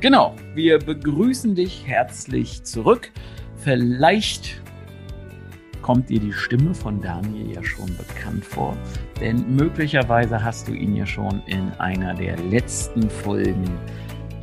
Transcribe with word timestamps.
Genau, 0.00 0.36
wir 0.54 0.78
begrüßen 0.78 1.56
dich 1.56 1.84
herzlich 1.84 2.62
zurück. 2.62 3.10
Vielleicht 3.56 4.62
kommt 5.82 6.08
dir 6.08 6.20
die 6.20 6.32
Stimme 6.32 6.72
von 6.72 7.00
Daniel 7.00 7.50
ja 7.50 7.64
schon 7.64 7.88
bekannt 7.96 8.44
vor, 8.44 8.76
denn 9.20 9.56
möglicherweise 9.56 10.44
hast 10.44 10.68
du 10.68 10.72
ihn 10.72 10.94
ja 10.94 11.04
schon 11.04 11.42
in 11.46 11.72
einer 11.78 12.14
der 12.14 12.36
letzten 12.36 13.10
Folgen 13.10 13.64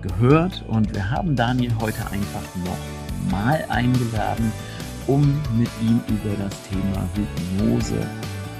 gehört 0.02 0.62
und 0.68 0.94
wir 0.94 1.09
haben 1.09 1.38
Daniel 1.38 1.72
heute 1.80 2.06
einfach 2.12 2.44
noch 2.66 3.31
mal 3.31 3.64
eingeladen, 3.70 4.52
um 5.08 5.22
mit 5.58 5.70
ihm 5.81 6.02
über 6.09 6.36
das 6.38 6.53
Thema 6.64 7.08
Hypnose 7.16 8.06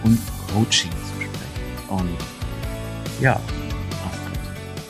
und 0.06 0.18
Coaching 0.54 0.92
zu 0.92 1.22
sprechen. 1.24 1.90
Und 1.90 3.22
ja, 3.22 3.38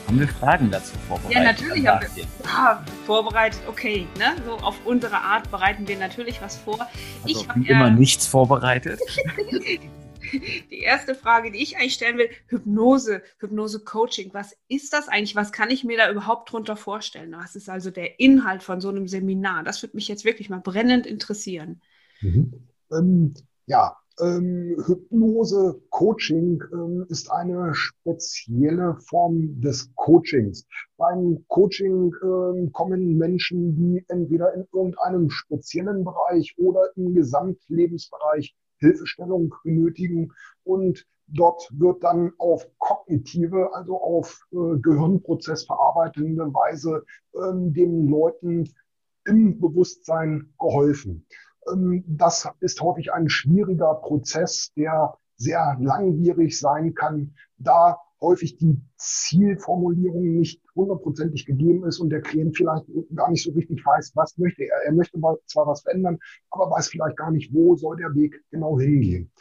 haben 0.08 0.20
wir 0.20 0.28
Fragen 0.28 0.72
dazu 0.72 0.94
vorbereitet? 1.08 1.36
Ja, 1.36 1.44
natürlich 1.44 1.88
haben 1.88 2.16
wir 2.16 2.24
ja, 2.46 2.86
vorbereitet. 3.06 3.62
Okay, 3.68 4.08
ne? 4.18 4.36
so 4.46 4.54
auf 4.54 4.76
unsere 4.86 5.18
Art 5.18 5.50
bereiten 5.52 5.88
wir 5.88 5.98
natürlich 5.98 6.42
was 6.42 6.58
vor. 6.58 6.82
Also 7.24 7.42
ich 7.42 7.48
habe 7.48 7.62
ja, 7.62 7.72
immer 7.72 7.90
nichts 7.90 8.28
vorbereitet. 8.28 9.00
die 10.72 10.80
erste 10.80 11.16
Frage, 11.16 11.52
die 11.52 11.62
ich 11.62 11.78
eigentlich 11.78 11.96
stellen 11.96 12.18
will: 12.18 12.30
Hypnose, 12.48 13.24
Hypnose-Coaching. 13.40 14.34
Was 14.34 14.56
ist 14.68 14.94
das 14.94 15.08
eigentlich? 15.08 15.36
Was 15.36 15.52
kann 15.52 15.70
ich 15.70 15.84
mir 15.84 15.98
da 15.98 16.12
überhaupt 16.12 16.52
drunter 16.52 16.78
vorstellen? 16.78 17.34
Was 17.38 17.56
ist 17.56 17.70
also 17.70 17.92
der 17.92 18.20
Inhalt 18.20 18.64
von 18.64 18.82
so 18.82 18.90
einem 18.90 19.08
Seminar? 19.08 19.64
Das 19.64 19.82
würde 19.82 19.96
mich 19.96 20.08
jetzt 20.08 20.26
wirklich 20.26 20.50
mal 20.50 20.62
brennend 20.62 21.08
interessieren. 21.08 21.82
Mhm. 22.22 22.68
Ähm, 22.92 23.34
ja, 23.66 23.98
ähm, 24.20 24.76
Hypnose 24.86 25.82
Coaching 25.90 26.64
ähm, 26.72 27.06
ist 27.10 27.32
eine 27.32 27.74
spezielle 27.74 28.98
Form 29.08 29.62
des 29.62 29.94
Coachings. 29.96 30.66
Beim 30.98 31.44
Coaching 31.48 32.14
ähm, 32.24 32.72
kommen 32.72 33.18
Menschen, 33.18 33.76
die 33.76 34.06
entweder 34.08 34.54
in 34.54 34.66
irgendeinem 34.74 35.30
speziellen 35.30 36.04
Bereich 36.04 36.56
oder 36.58 36.96
im 36.96 37.14
Gesamtlebensbereich 37.14 38.56
Hilfestellung 38.78 39.54
benötigen 39.64 40.32
und 40.64 41.06
Dort 41.28 41.68
wird 41.74 42.04
dann 42.04 42.34
auf 42.38 42.68
kognitive, 42.78 43.74
also 43.74 44.00
auf 44.00 44.46
äh, 44.52 44.78
Gehirnprozess 44.80 45.66
verarbeitende 45.66 46.54
Weise 46.54 47.04
ähm, 47.34 47.74
den 47.74 48.08
Leuten 48.08 48.70
im 49.26 49.60
Bewusstsein 49.60 50.54
geholfen. 50.60 51.26
Ähm, 51.72 52.04
das 52.08 52.50
ist 52.60 52.82
häufig 52.82 53.14
ein 53.14 53.30
schwieriger 53.30 53.96
Prozess, 53.96 54.72
der 54.76 55.18
sehr 55.38 55.78
langwierig 55.80 56.60
sein 56.60 56.94
kann, 56.94 57.36
da 57.58 57.98
häufig 58.22 58.58
die 58.58 58.80
Zielformulierung 58.98 60.38
nicht 60.38 60.62
hundertprozentig 60.76 61.46
gegeben 61.46 61.86
ist 61.86 62.00
und 62.00 62.10
der 62.10 62.22
Klient 62.22 62.56
vielleicht 62.56 62.86
gar 63.14 63.30
nicht 63.30 63.44
so 63.44 63.52
richtig 63.52 63.86
weiß, 63.86 64.14
was 64.16 64.38
möchte 64.38 64.64
er. 64.64 64.78
Er 64.86 64.94
möchte 64.94 65.20
zwar 65.46 65.68
was 65.68 65.82
verändern, 65.82 66.18
aber 66.50 66.72
weiß 66.72 66.88
vielleicht 66.88 67.18
gar 67.18 67.32
nicht, 67.32 67.54
wo 67.54 67.76
soll 67.76 67.98
der 67.98 68.16
Weg 68.16 68.44
genau 68.52 68.80
hingehen. 68.80 69.32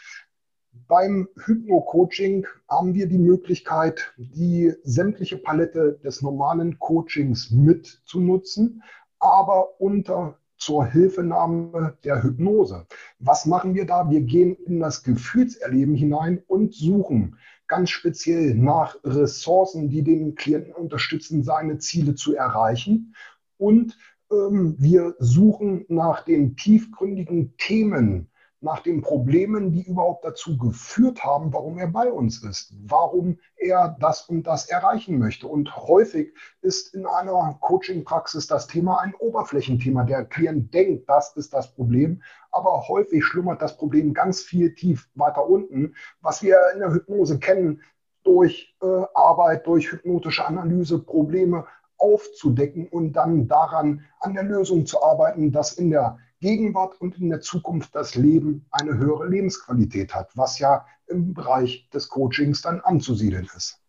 Beim 0.89 1.29
Hypno-Coaching 1.37 2.47
haben 2.69 2.95
wir 2.95 3.07
die 3.07 3.19
Möglichkeit, 3.19 4.13
die 4.17 4.73
sämtliche 4.83 5.39
Palette 5.39 6.01
des 6.03 6.21
normalen 6.21 6.79
Coachings 6.81 7.53
mitzunutzen, 7.53 8.83
aber 9.21 9.81
unter 9.81 10.37
zur 10.65 10.87
Hilfenahme 10.87 11.99
der 12.05 12.23
Hypnose. 12.23 12.87
Was 13.19 13.45
machen 13.45 13.75
wir 13.75 13.85
da? 13.85 14.09
Wir 14.09 14.23
gehen 14.23 14.57
in 14.65 14.81
das 14.81 15.03
Gefühlserleben 15.03 15.95
hinein 15.95 16.43
und 16.47 16.73
suchen 16.75 17.37
ganz 17.67 17.91
speziell 17.91 18.55
nach 18.55 18.97
Ressourcen, 19.05 19.91
die 19.91 20.03
den 20.03 20.37
Klienten 20.37 20.73
unterstützen, 20.73 21.43
seine 21.43 21.79
Ziele 21.79 22.15
zu 22.15 22.35
erreichen. 22.35 23.15
Und 23.59 23.99
ähm, 24.33 24.77
wir 24.79 25.15
suchen 25.19 25.85
nach 25.89 26.25
den 26.25 26.57
tiefgründigen 26.57 27.59
Themen, 27.59 28.31
nach 28.65 28.81
den 28.81 29.03
Problemen, 29.03 29.73
die 29.73 29.87
überhaupt 29.87 30.25
dazu 30.25 30.57
geführt 30.57 31.23
haben, 31.23 31.53
warum 31.53 31.77
er 31.79 31.87
bei 31.87 32.11
uns 32.11 32.43
ist, 32.43 32.73
warum 32.87 33.39
er 33.57 33.97
das 34.01 34.23
und 34.23 34.45
das 34.45 34.67
erreichen 34.71 35.19
möchte. 35.19 35.47
Und 35.47 35.77
häufig 35.77 36.35
ist 36.63 36.95
in 36.95 37.07
einer 37.07 37.59
Coaching-Praxis 37.61 38.47
das 38.47 38.67
Thema 38.67 39.01
ein 39.01 39.15
Oberflächenthema. 39.19 40.05
Der 40.05 40.25
Klient 40.25 40.73
denkt, 40.73 41.09
das 41.09 41.37
ist 41.37 41.53
das 41.53 41.75
Problem, 41.75 42.23
aber 42.51 42.89
häufig 42.89 43.23
schlummert 43.23 43.61
das 43.61 43.77
Problem 43.77 44.15
ganz 44.15 44.41
viel 44.41 44.75
tief 44.75 45.09
weiter 45.15 45.47
unten, 45.47 45.95
was 46.23 46.43
wir 46.43 46.59
in 46.73 46.81
der 46.81 46.93
Hypnose 46.93 47.39
kennen, 47.39 47.83
durch 48.25 48.75
äh, 48.81 48.87
Arbeit, 49.13 49.67
durch 49.67 49.93
hypnotische 49.93 50.47
Analyse, 50.47 50.99
Probleme 50.99 51.67
aufzudecken 51.99 52.89
und 52.89 53.13
dann 53.13 53.47
daran 53.47 54.05
an 54.21 54.33
der 54.33 54.45
Lösung 54.45 54.87
zu 54.87 55.03
arbeiten, 55.03 55.53
dass 55.53 55.75
in 55.75 55.91
der 55.91 56.19
Gegenwart 56.45 57.01
und 57.01 57.17
in 57.19 57.31
der 57.31 57.41
Zukunft 57.41 57.95
das 57.95 58.17
Leben 58.17 58.67
eine 58.71 58.99
höhere 58.99 59.27
Lebensqualität 59.27 60.15
hat, 60.15 60.37
was 60.37 60.59
ja 60.59 60.87
im 61.07 61.33
Bereich 61.33 61.89
des 61.89 62.11
Coachings 62.11 62.61
dann 62.61 62.81
anzusiedeln 62.81 63.49
ist. 63.57 63.81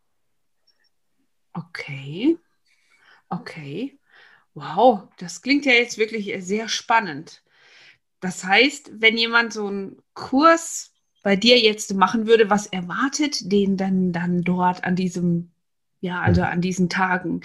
Okay, 1.52 2.38
okay. 3.28 4.00
Wow, 4.54 5.10
das 5.18 5.42
klingt 5.42 5.66
ja 5.66 5.74
jetzt 5.74 5.98
wirklich 5.98 6.34
sehr 6.46 6.70
spannend. 6.70 7.44
Das 8.22 8.46
heißt, 8.46 9.02
wenn 9.02 9.18
jemand 9.18 9.52
so 9.52 9.68
einen 9.68 10.02
Kurs 10.14 10.94
bei 11.24 11.36
dir 11.36 11.60
jetzt 11.60 11.94
machen 11.94 12.26
würde, 12.26 12.50
was 12.50 12.68
erwartet 12.68 13.52
den 13.52 13.76
dann, 13.76 14.14
dann 14.14 14.44
dort 14.44 14.86
an 14.86 14.96
diesem, 14.96 15.52
ja, 16.00 16.22
also 16.22 16.44
an 16.44 16.62
diesen 16.62 16.88
Tagen, 16.88 17.42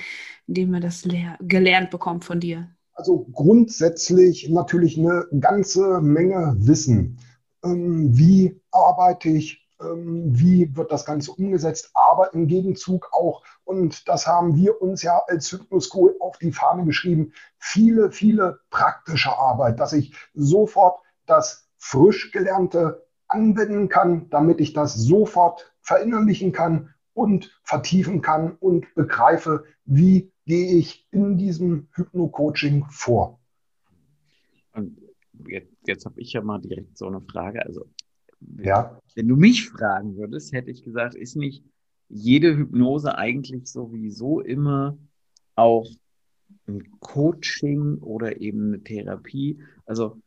in 0.46 0.54
denen 0.54 0.70
man 0.70 0.82
das 0.82 1.02
gelernt 1.40 1.90
bekommt 1.90 2.24
von 2.24 2.38
dir? 2.38 2.70
Also 3.00 3.24
grundsätzlich 3.32 4.50
natürlich 4.50 4.98
eine 4.98 5.26
ganze 5.40 6.02
Menge 6.02 6.54
Wissen. 6.58 7.16
Ähm, 7.64 8.10
wie 8.14 8.60
arbeite 8.72 9.30
ich? 9.30 9.66
Ähm, 9.80 10.38
wie 10.38 10.76
wird 10.76 10.92
das 10.92 11.06
Ganze 11.06 11.32
umgesetzt? 11.32 11.92
Aber 11.94 12.34
im 12.34 12.46
Gegenzug 12.46 13.08
auch, 13.12 13.42
und 13.64 14.06
das 14.06 14.26
haben 14.26 14.54
wir 14.54 14.82
uns 14.82 15.02
ja 15.02 15.18
als 15.28 15.50
Hypnoschool 15.50 16.14
auf 16.20 16.36
die 16.36 16.52
Fahne 16.52 16.84
geschrieben, 16.84 17.32
viele, 17.56 18.12
viele 18.12 18.60
praktische 18.68 19.34
Arbeit, 19.34 19.80
dass 19.80 19.94
ich 19.94 20.14
sofort 20.34 21.00
das 21.24 21.70
frisch 21.78 22.32
Gelernte 22.32 23.06
anwenden 23.28 23.88
kann, 23.88 24.28
damit 24.28 24.60
ich 24.60 24.74
das 24.74 24.92
sofort 24.92 25.72
verinnerlichen 25.80 26.52
kann 26.52 26.92
und 27.14 27.58
vertiefen 27.62 28.20
kann 28.20 28.58
und 28.60 28.94
begreife, 28.94 29.64
wie 29.86 30.30
gehe 30.46 30.78
ich 30.78 31.06
in 31.10 31.38
diesem 31.38 31.88
Hypno-Coaching 31.92 32.86
vor? 32.90 33.40
Und 34.72 34.98
jetzt, 35.48 35.72
jetzt 35.86 36.04
habe 36.06 36.20
ich 36.20 36.32
ja 36.32 36.42
mal 36.42 36.60
direkt 36.60 36.96
so 36.96 37.06
eine 37.06 37.20
Frage. 37.20 37.64
Also, 37.64 37.86
ja. 38.58 39.00
wenn 39.14 39.28
du 39.28 39.36
mich 39.36 39.68
fragen 39.68 40.16
würdest, 40.16 40.52
hätte 40.52 40.70
ich 40.70 40.82
gesagt, 40.82 41.14
ist 41.14 41.36
nicht 41.36 41.64
jede 42.08 42.56
Hypnose 42.56 43.16
eigentlich 43.16 43.66
sowieso 43.66 44.40
immer 44.40 44.98
auch 45.54 45.88
ein 46.66 46.90
Coaching 47.00 47.98
oder 47.98 48.40
eben 48.40 48.68
eine 48.68 48.82
Therapie? 48.82 49.60
Also 49.86 50.20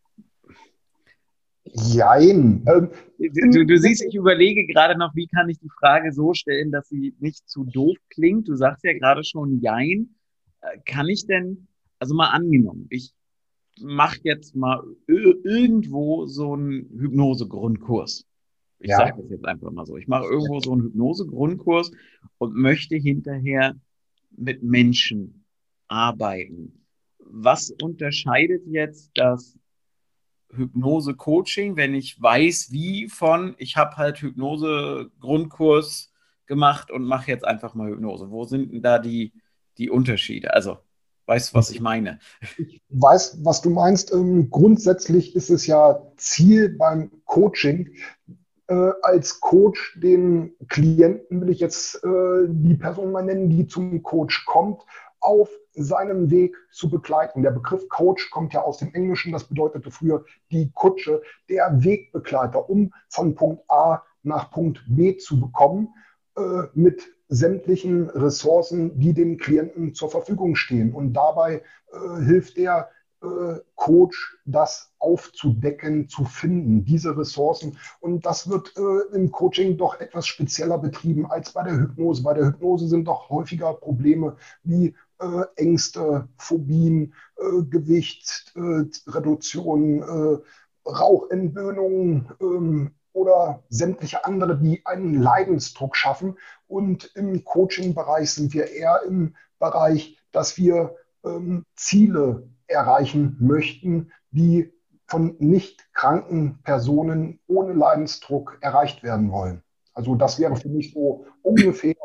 Jein. 1.65 2.65
Ähm, 2.67 2.89
du, 3.17 3.65
du, 3.65 3.77
siehst, 3.77 4.03
ich 4.03 4.15
überlege 4.15 4.67
gerade 4.67 4.97
noch, 4.97 5.15
wie 5.15 5.27
kann 5.27 5.49
ich 5.49 5.59
die 5.59 5.71
Frage 5.79 6.11
so 6.11 6.33
stellen, 6.33 6.71
dass 6.71 6.89
sie 6.89 7.15
nicht 7.19 7.47
zu 7.49 7.63
doof 7.63 7.97
klingt. 8.09 8.47
Du 8.47 8.55
sagst 8.55 8.83
ja 8.83 8.93
gerade 8.93 9.23
schon 9.23 9.59
Jein. 9.61 10.15
Äh, 10.61 10.79
kann 10.85 11.07
ich 11.07 11.25
denn, 11.25 11.67
also 11.99 12.15
mal 12.15 12.29
angenommen, 12.29 12.87
ich 12.89 13.13
mache 13.81 14.19
jetzt 14.23 14.55
mal 14.55 14.83
irgendwo 15.07 16.25
so 16.25 16.53
einen 16.53 16.89
Hypnose-Grundkurs. 16.99 18.25
Ich 18.79 18.89
ja. 18.89 18.97
sage 18.97 19.21
das 19.21 19.31
jetzt 19.31 19.45
einfach 19.45 19.71
mal 19.71 19.85
so. 19.85 19.97
Ich 19.97 20.07
mache 20.07 20.25
irgendwo 20.25 20.59
so 20.59 20.73
einen 20.73 20.83
Hypnose-Grundkurs 20.83 21.91
und 22.37 22.55
möchte 22.55 22.97
hinterher 22.97 23.75
mit 24.35 24.63
Menschen 24.63 25.45
arbeiten. 25.87 26.85
Was 27.19 27.73
unterscheidet 27.81 28.63
jetzt 28.67 29.11
das 29.15 29.57
Hypnose-Coaching, 30.55 31.75
wenn 31.75 31.93
ich 31.93 32.21
weiß, 32.21 32.71
wie 32.71 33.09
von, 33.09 33.55
ich 33.57 33.77
habe 33.77 33.97
halt 33.97 34.21
Hypnose-Grundkurs 34.21 36.11
gemacht 36.45 36.91
und 36.91 37.03
mache 37.03 37.31
jetzt 37.31 37.45
einfach 37.45 37.73
mal 37.73 37.89
Hypnose. 37.89 38.29
Wo 38.29 38.43
sind 38.45 38.71
denn 38.71 38.81
da 38.81 38.99
die, 38.99 39.33
die 39.77 39.89
Unterschiede? 39.89 40.53
Also 40.53 40.77
weißt, 41.25 41.53
was 41.53 41.71
ich 41.71 41.81
meine. 41.81 42.19
Ich 42.57 42.81
weiß, 42.89 43.39
was 43.43 43.61
du 43.61 43.69
meinst. 43.69 44.13
Ähm, 44.13 44.49
grundsätzlich 44.49 45.35
ist 45.35 45.49
es 45.49 45.67
ja 45.67 46.01
Ziel 46.17 46.75
beim 46.77 47.11
Coaching, 47.25 47.95
äh, 48.67 48.91
als 49.01 49.39
Coach 49.39 49.97
den 50.01 50.55
Klienten, 50.67 51.41
will 51.41 51.49
ich 51.49 51.59
jetzt 51.59 52.03
äh, 52.03 52.47
die 52.47 52.75
Person 52.75 53.11
mal 53.11 53.23
nennen, 53.23 53.49
die 53.49 53.67
zum 53.67 54.03
Coach 54.03 54.45
kommt, 54.45 54.81
auf 55.23 55.49
seinem 55.73 56.29
Weg 56.29 56.55
zu 56.71 56.89
begleiten. 56.89 57.41
Der 57.41 57.51
Begriff 57.51 57.87
Coach 57.89 58.29
kommt 58.29 58.53
ja 58.53 58.61
aus 58.61 58.77
dem 58.77 58.93
Englischen, 58.93 59.31
das 59.31 59.45
bedeutete 59.45 59.89
früher 59.89 60.23
die 60.51 60.71
Kutsche, 60.73 61.21
der 61.49 61.83
Wegbegleiter, 61.83 62.69
um 62.69 62.93
von 63.09 63.35
Punkt 63.35 63.63
A 63.69 64.03
nach 64.21 64.51
Punkt 64.51 64.83
B 64.87 65.17
zu 65.17 65.39
bekommen, 65.39 65.89
äh, 66.37 66.63
mit 66.73 67.03
sämtlichen 67.29 68.09
Ressourcen, 68.09 68.99
die 68.99 69.13
dem 69.13 69.37
Klienten 69.37 69.93
zur 69.93 70.09
Verfügung 70.09 70.55
stehen. 70.55 70.93
Und 70.93 71.13
dabei 71.13 71.63
äh, 71.91 72.23
hilft 72.23 72.57
der 72.57 72.89
äh, 73.23 73.59
Coach, 73.75 74.37
das 74.45 74.91
aufzudecken, 74.99 76.09
zu 76.09 76.25
finden, 76.25 76.85
diese 76.85 77.17
Ressourcen. 77.17 77.77
Und 77.99 78.25
das 78.25 78.49
wird 78.49 78.73
äh, 78.77 79.15
im 79.15 79.31
Coaching 79.31 79.77
doch 79.77 79.99
etwas 79.99 80.27
spezieller 80.27 80.77
betrieben 80.77 81.25
als 81.25 81.53
bei 81.53 81.63
der 81.63 81.77
Hypnose. 81.77 82.23
Bei 82.23 82.33
der 82.33 82.47
Hypnose 82.47 82.87
sind 82.87 83.07
doch 83.07 83.29
häufiger 83.29 83.73
Probleme 83.73 84.35
wie 84.63 84.95
äh, 85.19 85.43
Ängste, 85.55 86.27
Phobien, 86.37 87.13
äh, 87.37 87.63
Gewichtsreduktion, 87.63 90.01
äh, 90.01 90.39
Rauchentwöhnung, 90.89 92.31
ähm, 92.41 92.91
oder 93.13 93.63
sämtliche 93.69 94.25
andere, 94.25 94.57
die 94.57 94.85
einen 94.85 95.21
Leidensdruck 95.21 95.95
schaffen. 95.95 96.37
Und 96.67 97.11
im 97.15 97.43
Coaching-Bereich 97.43 98.31
sind 98.31 98.53
wir 98.53 98.71
eher 98.71 99.01
im 99.07 99.35
Bereich, 99.59 100.17
dass 100.31 100.57
wir 100.57 100.95
ähm, 101.23 101.65
Ziele 101.75 102.49
erreichen 102.67 103.37
möchten, 103.39 104.11
die 104.31 104.73
von 105.05 105.35
nicht 105.39 105.93
kranken 105.93 106.59
Personen 106.63 107.39
ohne 107.47 107.73
Leidensdruck 107.73 108.57
erreicht 108.61 109.03
werden 109.03 109.31
wollen. 109.31 109.61
Also 109.93 110.15
das 110.15 110.39
wäre 110.39 110.55
für 110.55 110.69
mich 110.69 110.93
so 110.93 111.25
ungefähr 111.43 111.95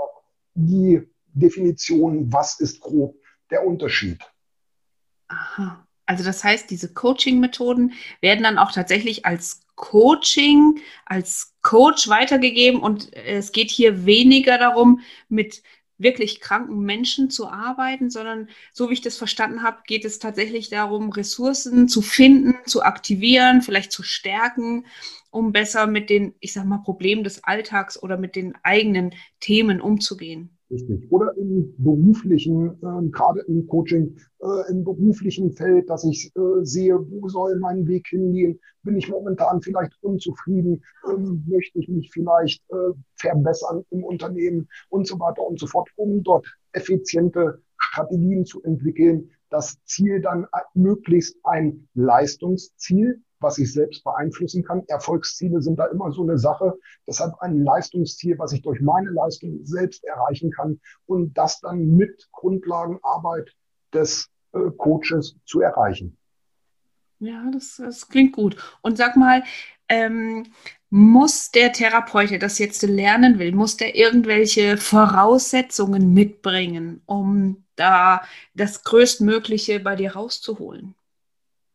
die 0.55 1.09
Definition, 1.39 2.33
was 2.33 2.61
ist 2.61 2.81
grob 2.81 3.17
der 3.51 3.67
Unterschied. 3.67 4.19
Aha. 5.29 5.87
Also 6.07 6.25
das 6.25 6.43
heißt, 6.43 6.71
diese 6.71 6.93
Coaching-Methoden 6.93 7.93
werden 8.23 8.43
dann 8.43 8.59
auch 8.59 8.73
tatsächlich 8.73 9.27
als 9.27 9.61
Coaching, 9.75 10.81
als 11.05 11.55
Coach 11.63 12.09
weitergegeben 12.09 12.81
und 12.81 13.15
es 13.15 13.53
geht 13.53 13.71
hier 13.71 14.07
weniger 14.07 14.59
darum, 14.59 15.01
mit 15.29 15.63
wirklich 15.99 16.41
kranken 16.41 16.81
Menschen 16.81 17.29
zu 17.29 17.49
arbeiten, 17.49 18.09
sondern 18.09 18.49
so 18.73 18.89
wie 18.89 18.95
ich 18.95 19.01
das 19.01 19.17
verstanden 19.17 19.63
habe, 19.63 19.83
geht 19.87 20.05
es 20.05 20.19
tatsächlich 20.19 20.71
darum, 20.71 21.11
Ressourcen 21.11 21.89
zu 21.89 22.03
finden, 22.03 22.55
zu 22.67 22.83
aktivieren, 22.83 23.63
vielleicht 23.63 23.93
zu 23.93 24.03
stärken, 24.03 24.87
um 25.31 25.53
besser 25.53 25.87
mit 25.87 26.09
den, 26.09 26.35
ich 26.41 26.53
sag 26.53 26.65
mal, 26.65 26.79
Problemen 26.79 27.25
des 27.25 27.45
Alltags 27.45 28.01
oder 28.01 28.17
mit 28.17 28.37
den 28.37 28.55
eigenen 28.63 29.15
Themen 29.41 29.81
umzugehen. 29.81 30.58
Richtig. 30.71 31.11
Oder 31.11 31.35
im 31.39 31.75
beruflichen, 31.79 32.73
äh, 32.83 33.09
gerade 33.11 33.41
im 33.49 33.67
Coaching, 33.67 34.17
äh, 34.41 34.71
im 34.71 34.85
beruflichen 34.85 35.51
Feld, 35.53 35.89
dass 35.89 36.05
ich 36.05 36.31
äh, 36.37 36.63
sehe, 36.63 36.99
wo 37.11 37.27
soll 37.29 37.59
mein 37.59 37.87
Weg 37.87 38.09
hingehen? 38.09 38.61
Bin 38.83 38.97
ich 38.97 39.09
momentan 39.09 39.63
vielleicht 39.63 39.93
unzufrieden? 40.03 40.83
Ähm, 41.11 41.43
möchte 41.47 41.79
ich 41.79 41.89
mich 41.89 42.11
vielleicht 42.13 42.63
äh, 42.71 42.93
verbessern 43.17 43.83
im 43.91 44.05
Unternehmen 44.05 44.69
und 44.91 45.07
so 45.07 45.19
weiter 45.19 45.43
und 45.43 45.59
so 45.59 45.67
fort, 45.67 45.89
um 45.97 46.23
dort 46.23 46.47
effiziente 46.73 47.63
Strategien 47.79 48.45
zu 48.45 48.63
entwickeln. 48.63 49.31
Das 49.49 49.83
Ziel 49.85 50.21
dann 50.21 50.47
möglichst 50.75 51.39
ein 51.45 51.89
Leistungsziel 51.95 53.23
was 53.41 53.59
ich 53.59 53.73
selbst 53.73 54.05
beeinflussen 54.05 54.65
kann. 54.65 54.85
Erfolgsziele 54.89 55.61
sind 55.63 55.79
da 55.79 55.87
immer 55.87 56.11
so 56.13 56.23
eine 56.23 56.39
Sache. 56.39 56.75
Deshalb 57.07 57.35
ein 57.41 57.63
Leistungsziel, 57.63 58.39
was 58.39 58.53
ich 58.53 58.63
durch 58.63 58.81
meine 58.81 59.11
Leistung 59.11 59.61
selbst 59.65 60.05
erreichen 60.05 60.51
kann 60.51 60.81
und 61.07 61.37
das 61.37 61.61
dann 61.61 61.97
mit 61.97 62.29
Grundlagenarbeit 62.33 63.51
des 63.93 64.29
äh, 64.53 64.71
Coaches 64.77 65.37
zu 65.45 65.61
erreichen. 65.61 66.17
Ja, 67.21 67.51
das, 67.53 67.77
das, 67.77 68.09
klingt 68.09 68.33
gut. 68.33 68.57
Und 68.81 68.97
sag 68.97 69.17
mal, 69.17 69.43
ähm, 69.89 70.47
muss 70.91 71.51
der 71.51 71.73
Therapeut, 71.73 72.31
der 72.31 72.39
das 72.39 72.59
jetzt 72.59 72.83
lernen 72.83 73.39
will, 73.39 73.53
muss 73.53 73.77
der 73.77 73.97
irgendwelche 73.97 74.77
Voraussetzungen 74.77 76.15
mitbringen, 76.15 77.03
um 77.07 77.65
da 77.77 78.23
das 78.55 78.85
Größtmögliche 78.85 79.81
bei 79.81 79.97
dir 79.97 80.15
rauszuholen? 80.15 80.95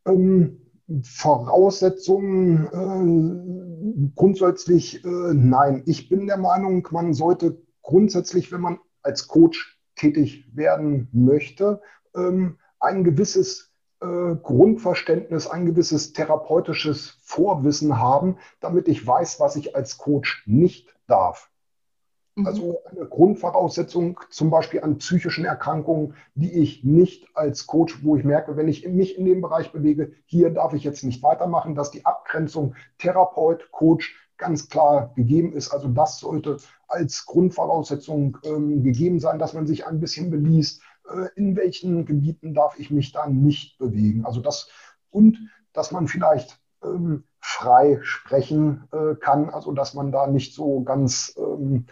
Ähm, 0.06 0.63
Voraussetzungen 1.02 2.68
äh, 2.68 4.12
grundsätzlich 4.16 5.04
äh, 5.04 5.08
nein. 5.08 5.84
Ich 5.86 6.10
bin 6.10 6.28
der 6.28 6.38
Meinung, 6.38 6.88
man 6.92 7.14
sollte 7.14 7.62
grundsätzlich, 7.82 8.52
wenn 8.52 8.62
man 8.62 8.80
als 9.02 9.28
Coach 9.28 9.80
tätig 9.96 10.46
werden 10.54 11.08
möchte, 11.12 11.82
ähm, 12.16 12.58
ein 12.80 13.04
gewisses 13.04 13.72
äh, 14.02 14.36
Grundverständnis, 14.36 15.48
ein 15.48 15.66
gewisses 15.66 16.14
therapeutisches 16.14 17.18
Vorwissen 17.24 18.00
haben, 18.00 18.38
damit 18.60 18.88
ich 18.88 19.06
weiß, 19.06 19.40
was 19.40 19.56
ich 19.56 19.76
als 19.76 19.98
Coach 19.98 20.44
nicht 20.46 20.94
darf. 21.08 21.50
Mhm. 22.36 22.48
Also 22.48 22.82
eine 22.86 23.06
Grundvoraussetzung 23.06 24.20
zum 24.30 24.50
Beispiel 24.50 24.82
an 24.82 24.98
psychischen 24.98 25.46
Erkrankungen, 25.46 26.16
die 26.36 26.52
ich 26.52 26.84
nicht 26.84 27.28
als 27.36 27.68
Coach, 27.68 28.04
wo 28.04 28.16
ich 28.16 28.24
merke, 28.24 28.58
wenn 28.58 28.68
ich 28.68 28.88
mich 28.88 29.18
in 29.18 29.26
dem 29.26 29.42
Bereich 29.42 29.72
bewege, 29.72 30.12
hier 30.26 30.50
darf 30.50 30.74
ich 30.74 30.84
jetzt 30.84 31.04
nicht 31.04 31.22
weitermachen, 31.22 31.76
dass 31.76 31.92
die 31.92 32.06
Abgrenzung 32.06 32.76
Therapeut, 32.98 33.72
Coach 33.72 34.16
ganz 34.38 34.68
klar 34.68 35.14
gegeben 35.16 35.54
ist. 35.54 35.72
Also 35.72 35.88
das 35.88 36.20
sollte 36.20 36.58
als 36.88 37.26
Grundvoraussetzung 37.26 38.38
ähm, 38.44 38.84
gegeben 38.84 39.20
sein, 39.20 39.40
dass 39.40 39.54
man 39.54 39.68
sich 39.68 39.86
ein 39.86 40.00
bisschen 40.00 40.32
beliest, 40.32 40.82
äh, 41.10 41.28
in 41.36 41.56
welchen 41.56 42.06
Gebieten 42.06 42.54
darf 42.54 42.80
ich 42.80 42.90
mich 42.92 43.12
da 43.12 43.28
nicht 43.28 43.78
bewegen. 43.78 44.26
Also 44.26 44.42
das 44.42 44.70
und 45.12 45.38
dass 45.72 45.92
man 45.92 46.08
vielleicht 46.08 46.60
ähm, 46.84 47.24
frei 47.40 48.00
sprechen 48.02 48.88
äh, 48.92 49.16
kann, 49.16 49.50
also 49.50 49.72
dass 49.72 49.94
man 49.94 50.12
da 50.12 50.28
nicht 50.28 50.56
so 50.56 50.82
ganz 50.82 51.36
ähm, 51.38 51.86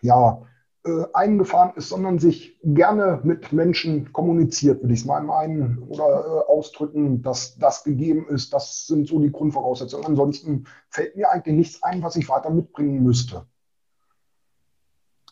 ja, 0.00 0.42
äh, 0.82 1.04
eingefahren 1.12 1.72
ist, 1.76 1.90
sondern 1.90 2.18
sich 2.18 2.58
gerne 2.62 3.20
mit 3.22 3.52
Menschen 3.52 4.14
kommuniziert, 4.14 4.80
würde 4.80 4.94
ich 4.94 5.00
es 5.00 5.06
mal 5.06 5.22
meinen 5.22 5.76
oder 5.82 6.04
äh, 6.04 6.50
ausdrücken, 6.50 7.20
dass 7.20 7.58
das 7.58 7.84
gegeben 7.84 8.26
ist. 8.28 8.54
Das 8.54 8.86
sind 8.86 9.06
so 9.06 9.18
die 9.18 9.30
Grundvoraussetzungen. 9.30 10.06
Ansonsten 10.06 10.64
fällt 10.88 11.16
mir 11.16 11.30
eigentlich 11.30 11.54
nichts 11.54 11.82
ein, 11.82 12.02
was 12.02 12.16
ich 12.16 12.30
weiter 12.30 12.48
mitbringen 12.48 13.02
müsste. 13.02 13.44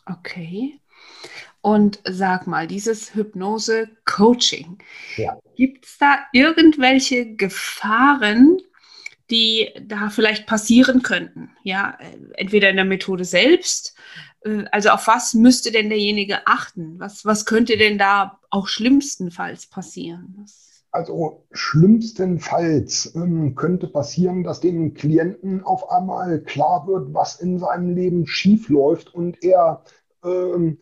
Okay. 0.05 0.79
Und 1.61 1.99
sag 2.07 2.45
mal, 2.45 2.67
dieses 2.67 3.15
Hypnose-Coaching, 3.15 4.77
ja. 5.17 5.39
gibt 5.55 5.85
es 5.85 5.97
da 5.97 6.19
irgendwelche 6.31 7.35
Gefahren, 7.35 8.59
die 9.31 9.69
da 9.81 10.09
vielleicht 10.09 10.47
passieren 10.47 11.01
könnten? 11.01 11.51
Ja, 11.63 11.97
entweder 12.35 12.69
in 12.69 12.75
der 12.75 12.85
Methode 12.85 13.25
selbst 13.25 13.95
äh, 14.43 14.65
also 14.71 14.89
auf 14.89 15.07
was 15.07 15.33
müsste 15.33 15.71
denn 15.71 15.89
derjenige 15.89 16.47
achten? 16.47 16.99
Was, 16.99 17.25
was 17.25 17.45
könnte 17.45 17.77
denn 17.77 17.97
da 17.97 18.39
auch 18.49 18.67
schlimmstenfalls 18.67 19.67
passieren? 19.67 20.45
Also 20.91 21.45
schlimmstenfalls 21.51 23.13
ähm, 23.15 23.53
könnte 23.55 23.87
passieren, 23.87 24.43
dass 24.43 24.59
dem 24.59 24.95
Klienten 24.95 25.63
auf 25.63 25.91
einmal 25.91 26.41
klar 26.41 26.87
wird, 26.87 27.13
was 27.13 27.39
in 27.39 27.59
seinem 27.59 27.93
Leben 27.93 28.25
schief 28.25 28.69
läuft 28.69 29.13
und 29.13 29.43
er 29.43 29.83
ähm, 30.23 30.81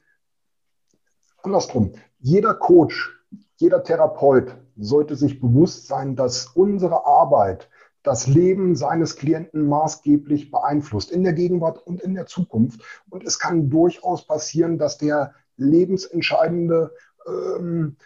andersrum, 1.43 1.93
jeder 2.19 2.53
Coach, 2.53 3.13
jeder 3.57 3.83
Therapeut 3.83 4.55
sollte 4.77 5.17
sich 5.17 5.41
bewusst 5.41 5.87
sein, 5.87 6.15
dass 6.15 6.47
unsere 6.47 7.05
Arbeit 7.05 7.69
das 8.07 8.25
Leben 8.25 8.77
seines 8.77 9.17
Klienten 9.17 9.67
maßgeblich 9.67 10.49
beeinflusst, 10.49 11.11
in 11.11 11.23
der 11.23 11.33
Gegenwart 11.33 11.85
und 11.85 12.01
in 12.01 12.15
der 12.15 12.25
Zukunft. 12.25 12.81
Und 13.09 13.25
es 13.25 13.37
kann 13.37 13.69
durchaus 13.69 14.25
passieren, 14.25 14.77
dass 14.77 14.97
der 14.97 15.33
lebensentscheidende 15.57 16.93
ähm, 17.27 17.97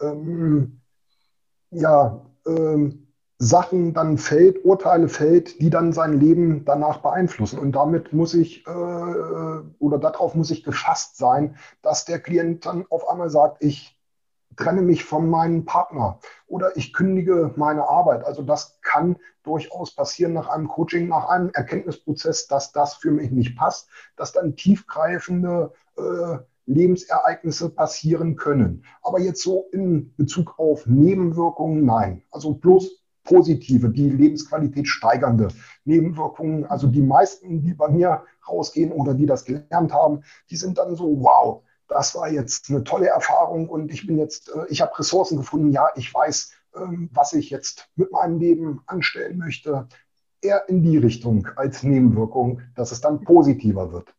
ähm, 0.00 0.80
ja, 1.70 2.24
ähm, 2.46 3.06
Sachen 3.38 3.92
dann 3.92 4.16
fällt, 4.16 4.64
Urteile 4.64 5.08
fällt, 5.08 5.60
die 5.60 5.68
dann 5.68 5.92
sein 5.92 6.18
Leben 6.18 6.64
danach 6.64 7.02
beeinflussen. 7.02 7.58
Und 7.58 7.72
damit 7.72 8.14
muss 8.14 8.32
ich 8.32 8.66
äh, 8.66 8.70
oder 8.70 9.98
darauf 9.98 10.34
muss 10.34 10.50
ich 10.50 10.64
gefasst 10.64 11.18
sein, 11.18 11.56
dass 11.82 12.06
der 12.06 12.18
Klient 12.18 12.64
dann 12.64 12.86
auf 12.88 13.06
einmal 13.08 13.28
sagt, 13.28 13.62
ich 13.62 13.99
trenne 14.56 14.82
mich 14.82 15.04
von 15.04 15.28
meinem 15.28 15.64
Partner 15.64 16.18
oder 16.46 16.76
ich 16.76 16.92
kündige 16.92 17.52
meine 17.56 17.88
Arbeit. 17.88 18.24
Also 18.24 18.42
das 18.42 18.78
kann 18.82 19.16
durchaus 19.42 19.94
passieren 19.94 20.32
nach 20.32 20.48
einem 20.48 20.68
Coaching, 20.68 21.08
nach 21.08 21.28
einem 21.28 21.50
Erkenntnisprozess, 21.50 22.46
dass 22.46 22.72
das 22.72 22.94
für 22.94 23.10
mich 23.10 23.30
nicht 23.30 23.56
passt, 23.56 23.88
dass 24.16 24.32
dann 24.32 24.56
tiefgreifende 24.56 25.72
äh, 25.96 26.38
Lebensereignisse 26.66 27.70
passieren 27.70 28.36
können. 28.36 28.84
Aber 29.02 29.18
jetzt 29.20 29.42
so 29.42 29.66
in 29.72 30.14
Bezug 30.16 30.58
auf 30.58 30.86
Nebenwirkungen, 30.86 31.84
nein. 31.84 32.22
Also 32.30 32.54
bloß 32.54 33.00
positive, 33.24 33.90
die 33.90 34.08
Lebensqualität 34.08 34.86
steigernde 34.86 35.48
Nebenwirkungen. 35.84 36.64
Also 36.66 36.86
die 36.86 37.02
meisten, 37.02 37.62
die 37.62 37.74
bei 37.74 37.88
mir 37.88 38.24
rausgehen 38.48 38.92
oder 38.92 39.14
die 39.14 39.26
das 39.26 39.44
gelernt 39.44 39.92
haben, 39.92 40.22
die 40.50 40.56
sind 40.56 40.78
dann 40.78 40.96
so, 40.96 41.20
wow, 41.20 41.62
das 41.90 42.14
war 42.14 42.30
jetzt 42.30 42.70
eine 42.70 42.84
tolle 42.84 43.08
Erfahrung 43.08 43.68
und 43.68 43.92
ich 43.92 44.06
bin 44.06 44.16
jetzt, 44.16 44.48
äh, 44.48 44.64
ich 44.68 44.80
habe 44.80 44.98
Ressourcen 44.98 45.36
gefunden, 45.36 45.70
ja, 45.72 45.88
ich 45.96 46.12
weiß, 46.12 46.52
ähm, 46.76 47.10
was 47.12 47.32
ich 47.32 47.50
jetzt 47.50 47.88
mit 47.96 48.12
meinem 48.12 48.38
Leben 48.38 48.80
anstellen 48.86 49.38
möchte. 49.38 49.88
Eher 50.40 50.68
in 50.68 50.82
die 50.82 50.96
Richtung 50.96 51.46
als 51.56 51.82
Nebenwirkung, 51.82 52.62
dass 52.74 52.92
es 52.92 53.00
dann 53.02 53.22
positiver 53.24 53.92
wird. 53.92 54.14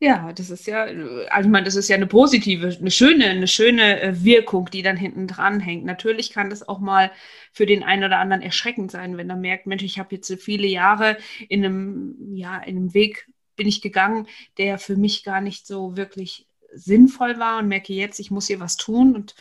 Ja, 0.00 0.32
das 0.32 0.48
ist 0.50 0.66
ja, 0.66 0.84
also 0.84 1.20
ich 1.20 1.48
meine, 1.48 1.64
das 1.64 1.74
ist 1.74 1.88
ja 1.88 1.96
eine 1.96 2.06
positive, 2.06 2.68
eine 2.68 2.90
schöne, 2.90 3.26
eine 3.26 3.48
schöne 3.48 4.00
äh, 4.00 4.24
Wirkung, 4.24 4.70
die 4.72 4.82
dann 4.82 4.96
hinten 4.96 5.26
dran 5.26 5.58
hängt. 5.60 5.84
Natürlich 5.84 6.32
kann 6.32 6.50
das 6.50 6.66
auch 6.66 6.78
mal 6.78 7.10
für 7.52 7.66
den 7.66 7.82
einen 7.82 8.04
oder 8.04 8.18
anderen 8.18 8.42
erschreckend 8.42 8.92
sein, 8.92 9.16
wenn 9.16 9.28
er 9.28 9.36
merkt, 9.36 9.66
Mensch, 9.66 9.82
ich 9.82 9.98
habe 9.98 10.14
jetzt 10.14 10.28
so 10.28 10.36
viele 10.36 10.68
Jahre 10.68 11.18
in 11.48 11.64
einem, 11.64 12.16
ja, 12.32 12.58
in 12.58 12.76
einem 12.76 12.94
Weg 12.94 13.28
bin 13.58 13.68
ich 13.68 13.82
gegangen, 13.82 14.26
der 14.56 14.78
für 14.78 14.96
mich 14.96 15.22
gar 15.24 15.42
nicht 15.42 15.66
so 15.66 15.96
wirklich 15.96 16.46
sinnvoll 16.72 17.38
war 17.38 17.58
und 17.58 17.68
merke 17.68 17.92
jetzt, 17.92 18.20
ich 18.20 18.30
muss 18.30 18.46
hier 18.46 18.60
was 18.60 18.76
tun. 18.76 19.14
Und 19.14 19.34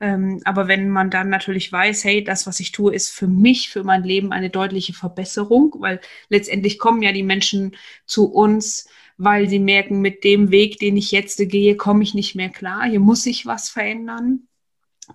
ähm, 0.00 0.40
aber 0.44 0.66
wenn 0.66 0.88
man 0.90 1.10
dann 1.10 1.28
natürlich 1.28 1.70
weiß, 1.70 2.02
hey, 2.04 2.24
das, 2.24 2.46
was 2.46 2.58
ich 2.58 2.72
tue, 2.72 2.92
ist 2.94 3.10
für 3.10 3.28
mich, 3.28 3.68
für 3.70 3.84
mein 3.84 4.02
Leben 4.02 4.32
eine 4.32 4.50
deutliche 4.50 4.92
Verbesserung, 4.92 5.76
weil 5.78 6.00
letztendlich 6.28 6.78
kommen 6.78 7.02
ja 7.02 7.12
die 7.12 7.22
Menschen 7.22 7.76
zu 8.06 8.26
uns 8.26 8.88
weil 9.18 9.48
sie 9.48 9.58
merken, 9.58 10.00
mit 10.00 10.22
dem 10.22 10.50
Weg, 10.52 10.78
den 10.78 10.96
ich 10.96 11.10
jetzt 11.10 11.38
gehe, 11.38 11.76
komme 11.76 12.04
ich 12.04 12.14
nicht 12.14 12.36
mehr 12.36 12.50
klar. 12.50 12.86
Hier 12.86 13.00
muss 13.00 13.24
sich 13.24 13.44
was 13.46 13.68
verändern. 13.68 14.46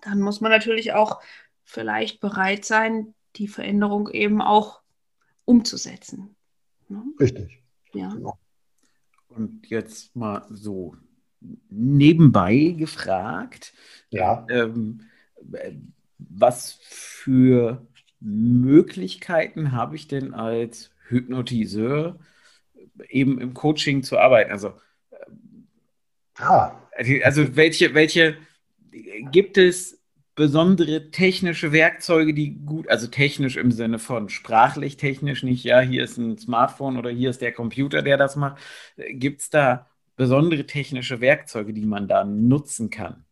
Dann 0.01 0.19
muss 0.19 0.41
man 0.41 0.51
natürlich 0.51 0.91
auch 0.93 1.21
vielleicht 1.63 2.19
bereit 2.19 2.65
sein, 2.65 3.15
die 3.37 3.47
Veränderung 3.47 4.09
eben 4.09 4.41
auch 4.41 4.81
umzusetzen. 5.45 6.35
Ne? 6.89 7.01
Richtig. 7.19 7.63
Ja. 7.93 8.09
Genau. 8.09 8.37
Und 9.35 9.69
jetzt 9.69 10.15
mal 10.15 10.45
so 10.49 10.95
nebenbei 11.69 12.75
gefragt, 12.77 13.73
ja. 14.09 14.45
Ähm, 14.49 15.01
was 16.17 16.79
für 16.81 17.85
Möglichkeiten 18.19 19.71
habe 19.71 19.95
ich 19.95 20.07
denn 20.07 20.33
als 20.33 20.91
Hypnotiseur, 21.07 22.19
eben 23.09 23.39
im 23.41 23.53
Coaching 23.53 24.03
zu 24.03 24.17
arbeiten. 24.17 24.51
Also, 24.51 24.73
ah. 26.37 26.79
also 27.23 27.55
welche, 27.55 27.93
welche 27.93 28.37
gibt 29.31 29.57
es 29.57 30.02
besondere 30.35 31.11
technische 31.11 31.71
Werkzeuge, 31.71 32.33
die 32.33 32.55
gut, 32.65 32.87
also 32.89 33.07
technisch 33.07 33.57
im 33.57 33.71
Sinne 33.71 33.99
von 33.99 34.29
sprachlich 34.29 34.97
technisch, 34.97 35.43
nicht, 35.43 35.63
ja, 35.63 35.79
hier 35.81 36.03
ist 36.03 36.17
ein 36.17 36.37
Smartphone 36.37 36.97
oder 36.97 37.09
hier 37.09 37.29
ist 37.29 37.41
der 37.41 37.53
Computer, 37.53 38.01
der 38.01 38.17
das 38.17 38.35
macht. 38.35 38.61
Gibt 38.95 39.41
es 39.41 39.49
da 39.49 39.87
besondere 40.15 40.65
technische 40.65 41.21
Werkzeuge, 41.21 41.73
die 41.73 41.85
man 41.85 42.07
da 42.07 42.23
nutzen 42.23 42.89
kann? 42.89 43.25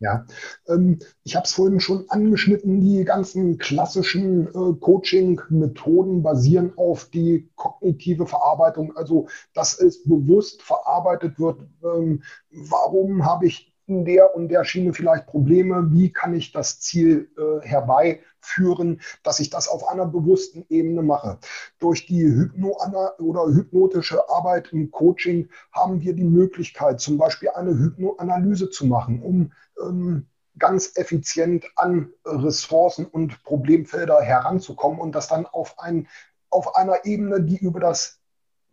Ja, 0.00 0.26
ähm, 0.68 1.00
ich 1.24 1.34
habe 1.34 1.44
es 1.44 1.52
vorhin 1.52 1.80
schon 1.80 2.08
angeschnitten, 2.08 2.80
die 2.80 3.04
ganzen 3.04 3.58
klassischen 3.58 4.46
äh, 4.46 4.74
Coaching-Methoden 4.78 6.22
basieren 6.22 6.72
auf 6.76 7.06
die 7.06 7.50
kognitive 7.56 8.26
Verarbeitung, 8.26 8.96
also 8.96 9.26
dass 9.54 9.80
es 9.80 10.04
bewusst 10.04 10.62
verarbeitet 10.62 11.40
wird, 11.40 11.62
ähm, 11.82 12.22
warum 12.50 13.24
habe 13.24 13.46
ich 13.46 13.74
in 13.88 14.04
der 14.04 14.34
und 14.34 14.48
der 14.48 14.64
Schiene 14.64 14.92
vielleicht 14.92 15.26
Probleme, 15.26 15.88
wie 15.90 16.12
kann 16.12 16.34
ich 16.34 16.52
das 16.52 16.78
Ziel 16.78 17.30
äh, 17.38 17.66
herbeiführen, 17.66 19.00
dass 19.22 19.40
ich 19.40 19.50
das 19.50 19.66
auf 19.66 19.88
einer 19.88 20.06
bewussten 20.06 20.64
Ebene 20.68 21.02
mache. 21.02 21.38
Durch 21.78 22.06
die 22.06 22.22
Hypno 22.22 22.76
oder 23.18 23.46
hypnotische 23.46 24.28
Arbeit 24.28 24.72
im 24.72 24.90
Coaching 24.90 25.48
haben 25.72 26.02
wir 26.02 26.12
die 26.12 26.24
Möglichkeit, 26.24 27.00
zum 27.00 27.16
Beispiel 27.16 27.48
eine 27.50 27.70
Hypnoanalyse 27.70 28.70
zu 28.70 28.86
machen, 28.86 29.22
um 29.22 29.52
ähm, 29.82 30.26
ganz 30.58 30.96
effizient 30.96 31.64
an 31.76 32.12
Ressourcen 32.24 33.06
und 33.06 33.42
Problemfelder 33.44 34.20
heranzukommen 34.20 34.98
und 34.98 35.14
das 35.14 35.28
dann 35.28 35.46
auf, 35.46 35.78
ein, 35.78 36.08
auf 36.50 36.76
einer 36.76 37.04
Ebene, 37.04 37.42
die 37.42 37.58
über 37.58 37.80
das 37.80 38.20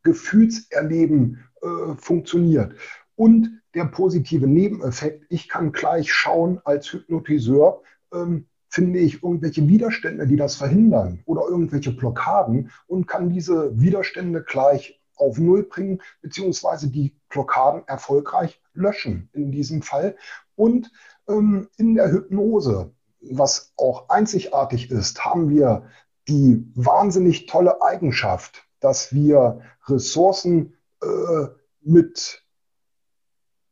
Gefühlserleben 0.03 1.47
äh, 1.61 1.95
funktioniert. 1.97 2.73
Und 3.15 3.61
der 3.75 3.85
positive 3.85 4.47
Nebeneffekt, 4.47 5.25
ich 5.29 5.49
kann 5.49 5.71
gleich 5.71 6.11
schauen 6.11 6.59
als 6.63 6.91
Hypnotiseur, 6.91 7.81
ähm, 8.13 8.47
finde 8.69 8.99
ich 8.99 9.23
irgendwelche 9.23 9.67
Widerstände, 9.67 10.27
die 10.27 10.35
das 10.35 10.55
verhindern 10.55 11.21
oder 11.25 11.43
irgendwelche 11.47 11.91
Blockaden 11.91 12.71
und 12.87 13.07
kann 13.07 13.29
diese 13.29 13.79
Widerstände 13.79 14.43
gleich 14.43 15.01
auf 15.15 15.37
Null 15.37 15.63
bringen, 15.63 16.01
beziehungsweise 16.21 16.89
die 16.89 17.15
Blockaden 17.29 17.87
erfolgreich 17.87 18.61
löschen 18.73 19.29
in 19.33 19.51
diesem 19.51 19.81
Fall. 19.81 20.17
Und 20.55 20.91
ähm, 21.27 21.69
in 21.77 21.95
der 21.95 22.11
Hypnose, 22.11 22.91
was 23.21 23.73
auch 23.77 24.09
einzigartig 24.09 24.91
ist, 24.91 25.23
haben 25.23 25.49
wir 25.49 25.87
die 26.27 26.69
wahnsinnig 26.75 27.45
tolle 27.45 27.81
Eigenschaft, 27.81 28.67
dass 28.79 29.13
wir 29.13 29.61
Ressourcen 29.87 30.75
äh, 31.01 31.47
mit 31.81 32.44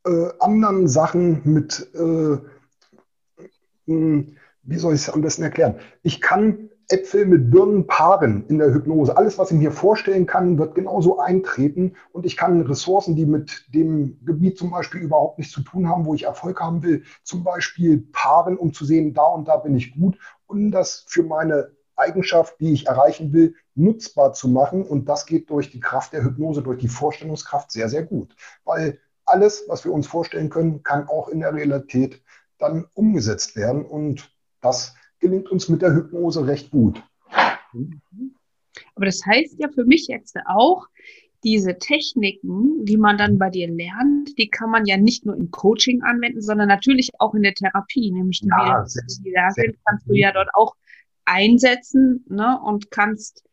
äh, 0.06 0.30
anderen 0.40 0.88
Sachen, 0.88 1.42
mit, 1.44 1.90
äh, 1.94 2.38
wie 3.86 4.78
soll 4.78 4.94
ich 4.94 5.02
es 5.02 5.10
am 5.10 5.22
besten 5.22 5.44
erklären? 5.44 5.76
Ich 6.04 6.22
kann 6.22 6.70
Äpfel 6.90 7.26
mit 7.26 7.50
Birnen 7.50 7.88
paaren 7.88 8.46
in 8.48 8.58
der 8.58 8.74
Hypnose. 8.74 9.16
Alles, 9.16 9.38
was 9.38 9.52
ich 9.52 9.58
mir 9.58 9.72
vorstellen 9.72 10.26
kann, 10.26 10.58
wird 10.58 10.76
genauso 10.76 11.20
eintreten 11.20 11.96
und 12.12 12.26
ich 12.26 12.38
kann 12.38 12.62
Ressourcen, 12.62 13.16
die 13.16 13.26
mit 13.26 13.66
dem 13.74 14.20
Gebiet 14.26 14.58
zum 14.58 14.70
Beispiel 14.70 15.02
überhaupt 15.02 15.38
nichts 15.38 15.54
zu 15.54 15.62
tun 15.62 15.88
haben, 15.88 16.06
wo 16.06 16.14
ich 16.14 16.24
Erfolg 16.24 16.60
haben 16.60 16.84
will, 16.84 17.04
zum 17.24 17.44
Beispiel 17.44 18.06
paaren, 18.12 18.58
um 18.58 18.74
zu 18.74 18.86
sehen, 18.86 19.14
da 19.14 19.24
und 19.24 19.48
da 19.48 19.58
bin 19.58 19.76
ich 19.76 19.96
gut 19.96 20.18
und 20.46 20.72
das 20.72 21.06
für 21.08 21.24
meine 21.24 21.72
Eigenschaft, 21.96 22.60
die 22.60 22.74
ich 22.74 22.88
erreichen 22.88 23.34
will, 23.34 23.56
nutzbar 23.76 24.34
zu 24.34 24.48
machen. 24.48 24.84
Und 24.84 25.10
das 25.10 25.26
geht 25.26 25.50
durch 25.50 25.70
die 25.70 25.80
Kraft 25.80 26.14
der 26.14 26.24
Hypnose, 26.24 26.62
durch 26.62 26.80
die 26.80 26.88
Vorstellungskraft 26.88 27.72
sehr, 27.72 27.90
sehr 27.90 28.04
gut. 28.04 28.36
Weil 28.66 29.00
alles, 29.26 29.66
was 29.68 29.86
wir 29.86 29.92
uns 29.92 30.08
vorstellen 30.08 30.50
können, 30.50 30.84
kann 30.84 31.08
auch 31.08 31.30
in 31.30 31.40
der 31.40 31.54
Realität 31.54 32.22
dann 32.58 32.86
umgesetzt 32.94 33.56
werden. 33.56 33.86
Und 33.86 34.32
das 34.62 34.96
gelingt 35.20 35.50
uns 35.50 35.70
mit 35.70 35.82
der 35.82 35.94
Hypnose 35.94 36.46
recht 36.48 36.72
gut. 36.72 37.02
Aber 38.96 39.06
das 39.06 39.26
heißt 39.26 39.60
ja 39.60 39.70
für 39.70 39.86
mich 39.86 40.08
jetzt 40.08 40.38
auch, 40.46 40.88
diese 41.44 41.78
Techniken, 41.78 42.86
die 42.86 42.98
man 42.98 43.18
dann 43.18 43.38
bei 43.38 43.50
dir 43.50 43.70
lernt, 43.70 44.38
die 44.38 44.50
kann 44.50 44.70
man 44.70 44.86
ja 44.86 44.96
nicht 44.96 45.26
nur 45.26 45.36
im 45.36 45.52
Coaching 45.52 46.02
anwenden, 46.02 46.42
sondern 46.42 46.70
natürlich 46.70 47.12
auch 47.20 47.34
in 47.34 47.44
der 47.44 47.54
Therapie, 47.54 48.12
nämlich 48.12 48.40
die 48.40 48.48
ja, 48.48 48.78
Medizin, 48.78 49.24
die 49.26 49.34
da 49.34 49.52
sind, 49.52 49.76
kannst 49.86 50.08
du 50.08 50.14
ja 50.14 50.32
dort 50.32 50.50
auch 50.54 50.76
einsetzen 51.26 52.26
ne, 52.30 52.60
und 52.64 52.92
kannst 52.92 53.44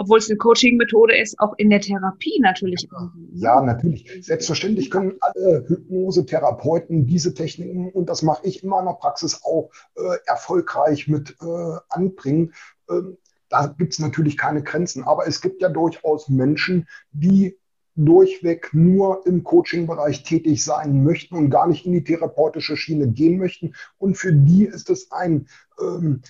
obwohl 0.00 0.18
es 0.18 0.30
eine 0.30 0.38
Coaching-Methode 0.38 1.14
ist, 1.14 1.38
auch 1.40 1.52
in 1.58 1.68
der 1.68 1.80
Therapie 1.80 2.40
natürlich. 2.40 2.88
Ja, 2.90 3.12
ja, 3.34 3.60
natürlich. 3.60 4.10
Selbstverständlich 4.24 4.90
können 4.90 5.18
alle 5.20 5.66
Hypnosetherapeuten 5.68 7.06
diese 7.06 7.34
Techniken, 7.34 7.90
und 7.90 8.08
das 8.08 8.22
mache 8.22 8.46
ich 8.46 8.62
in 8.62 8.70
meiner 8.70 8.94
Praxis 8.94 9.42
auch, 9.44 9.70
äh, 9.96 10.16
erfolgreich 10.24 11.06
mit 11.06 11.36
äh, 11.42 11.76
anbringen. 11.90 12.54
Ähm, 12.88 13.18
da 13.50 13.66
gibt 13.66 13.92
es 13.92 13.98
natürlich 13.98 14.38
keine 14.38 14.62
Grenzen, 14.62 15.04
aber 15.04 15.26
es 15.26 15.42
gibt 15.42 15.60
ja 15.60 15.68
durchaus 15.68 16.30
Menschen, 16.30 16.88
die 17.12 17.58
durchweg 17.94 18.70
nur 18.72 19.26
im 19.26 19.44
Coaching-Bereich 19.44 20.22
tätig 20.22 20.64
sein 20.64 21.04
möchten 21.04 21.34
und 21.34 21.50
gar 21.50 21.66
nicht 21.66 21.84
in 21.84 21.92
die 21.92 22.04
therapeutische 22.04 22.78
Schiene 22.78 23.08
gehen 23.08 23.36
möchten. 23.36 23.74
Und 23.98 24.16
für 24.16 24.32
die 24.32 24.64
ist 24.64 24.88
es 24.88 25.12
ein 25.12 25.46
ähm, 25.78 26.22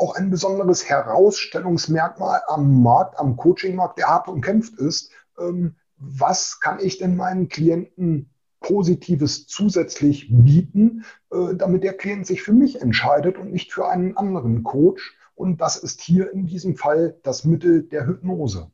auch 0.00 0.14
ein 0.14 0.30
besonderes 0.30 0.88
Herausstellungsmerkmal 0.88 2.40
am 2.48 2.82
Markt, 2.82 3.18
am 3.18 3.36
Coaching-Markt, 3.36 3.98
der 3.98 4.08
hart 4.08 4.28
umkämpft 4.28 4.78
ist. 4.78 5.10
Ähm, 5.38 5.76
was 5.96 6.60
kann 6.60 6.80
ich 6.80 6.98
denn 6.98 7.16
meinen 7.16 7.48
Klienten 7.48 8.30
Positives 8.60 9.46
zusätzlich 9.46 10.28
bieten, 10.30 11.04
äh, 11.30 11.54
damit 11.54 11.84
der 11.84 11.96
Klient 11.96 12.26
sich 12.26 12.42
für 12.42 12.52
mich 12.52 12.80
entscheidet 12.80 13.36
und 13.36 13.52
nicht 13.52 13.72
für 13.72 13.88
einen 13.88 14.16
anderen 14.16 14.62
Coach? 14.62 15.16
Und 15.34 15.60
das 15.60 15.76
ist 15.76 16.00
hier 16.00 16.32
in 16.32 16.46
diesem 16.46 16.76
Fall 16.76 17.18
das 17.22 17.44
Mittel 17.44 17.82
der 17.82 18.06
Hypnose. 18.06 18.70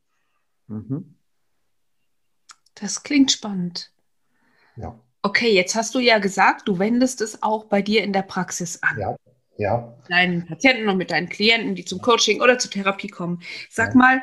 Mhm. 0.68 1.16
Das 2.74 3.02
klingt 3.02 3.32
spannend. 3.32 3.92
Ja. 4.76 4.98
Okay, 5.22 5.52
jetzt 5.52 5.74
hast 5.74 5.94
du 5.94 5.98
ja 5.98 6.18
gesagt, 6.18 6.68
du 6.68 6.78
wendest 6.78 7.20
es 7.20 7.42
auch 7.42 7.64
bei 7.64 7.82
dir 7.82 8.04
in 8.04 8.12
der 8.12 8.22
Praxis 8.22 8.80
an. 8.82 8.98
Ja 8.98 9.16
ja. 9.58 9.94
deinen 10.08 10.46
Patienten 10.46 10.88
und 10.88 10.96
mit 10.96 11.10
deinen 11.10 11.28
Klienten, 11.28 11.74
die 11.74 11.84
zum 11.84 12.00
Coaching 12.00 12.40
oder 12.40 12.58
zur 12.58 12.70
Therapie 12.70 13.08
kommen. 13.08 13.42
Sag 13.70 13.94
mal, 13.94 14.22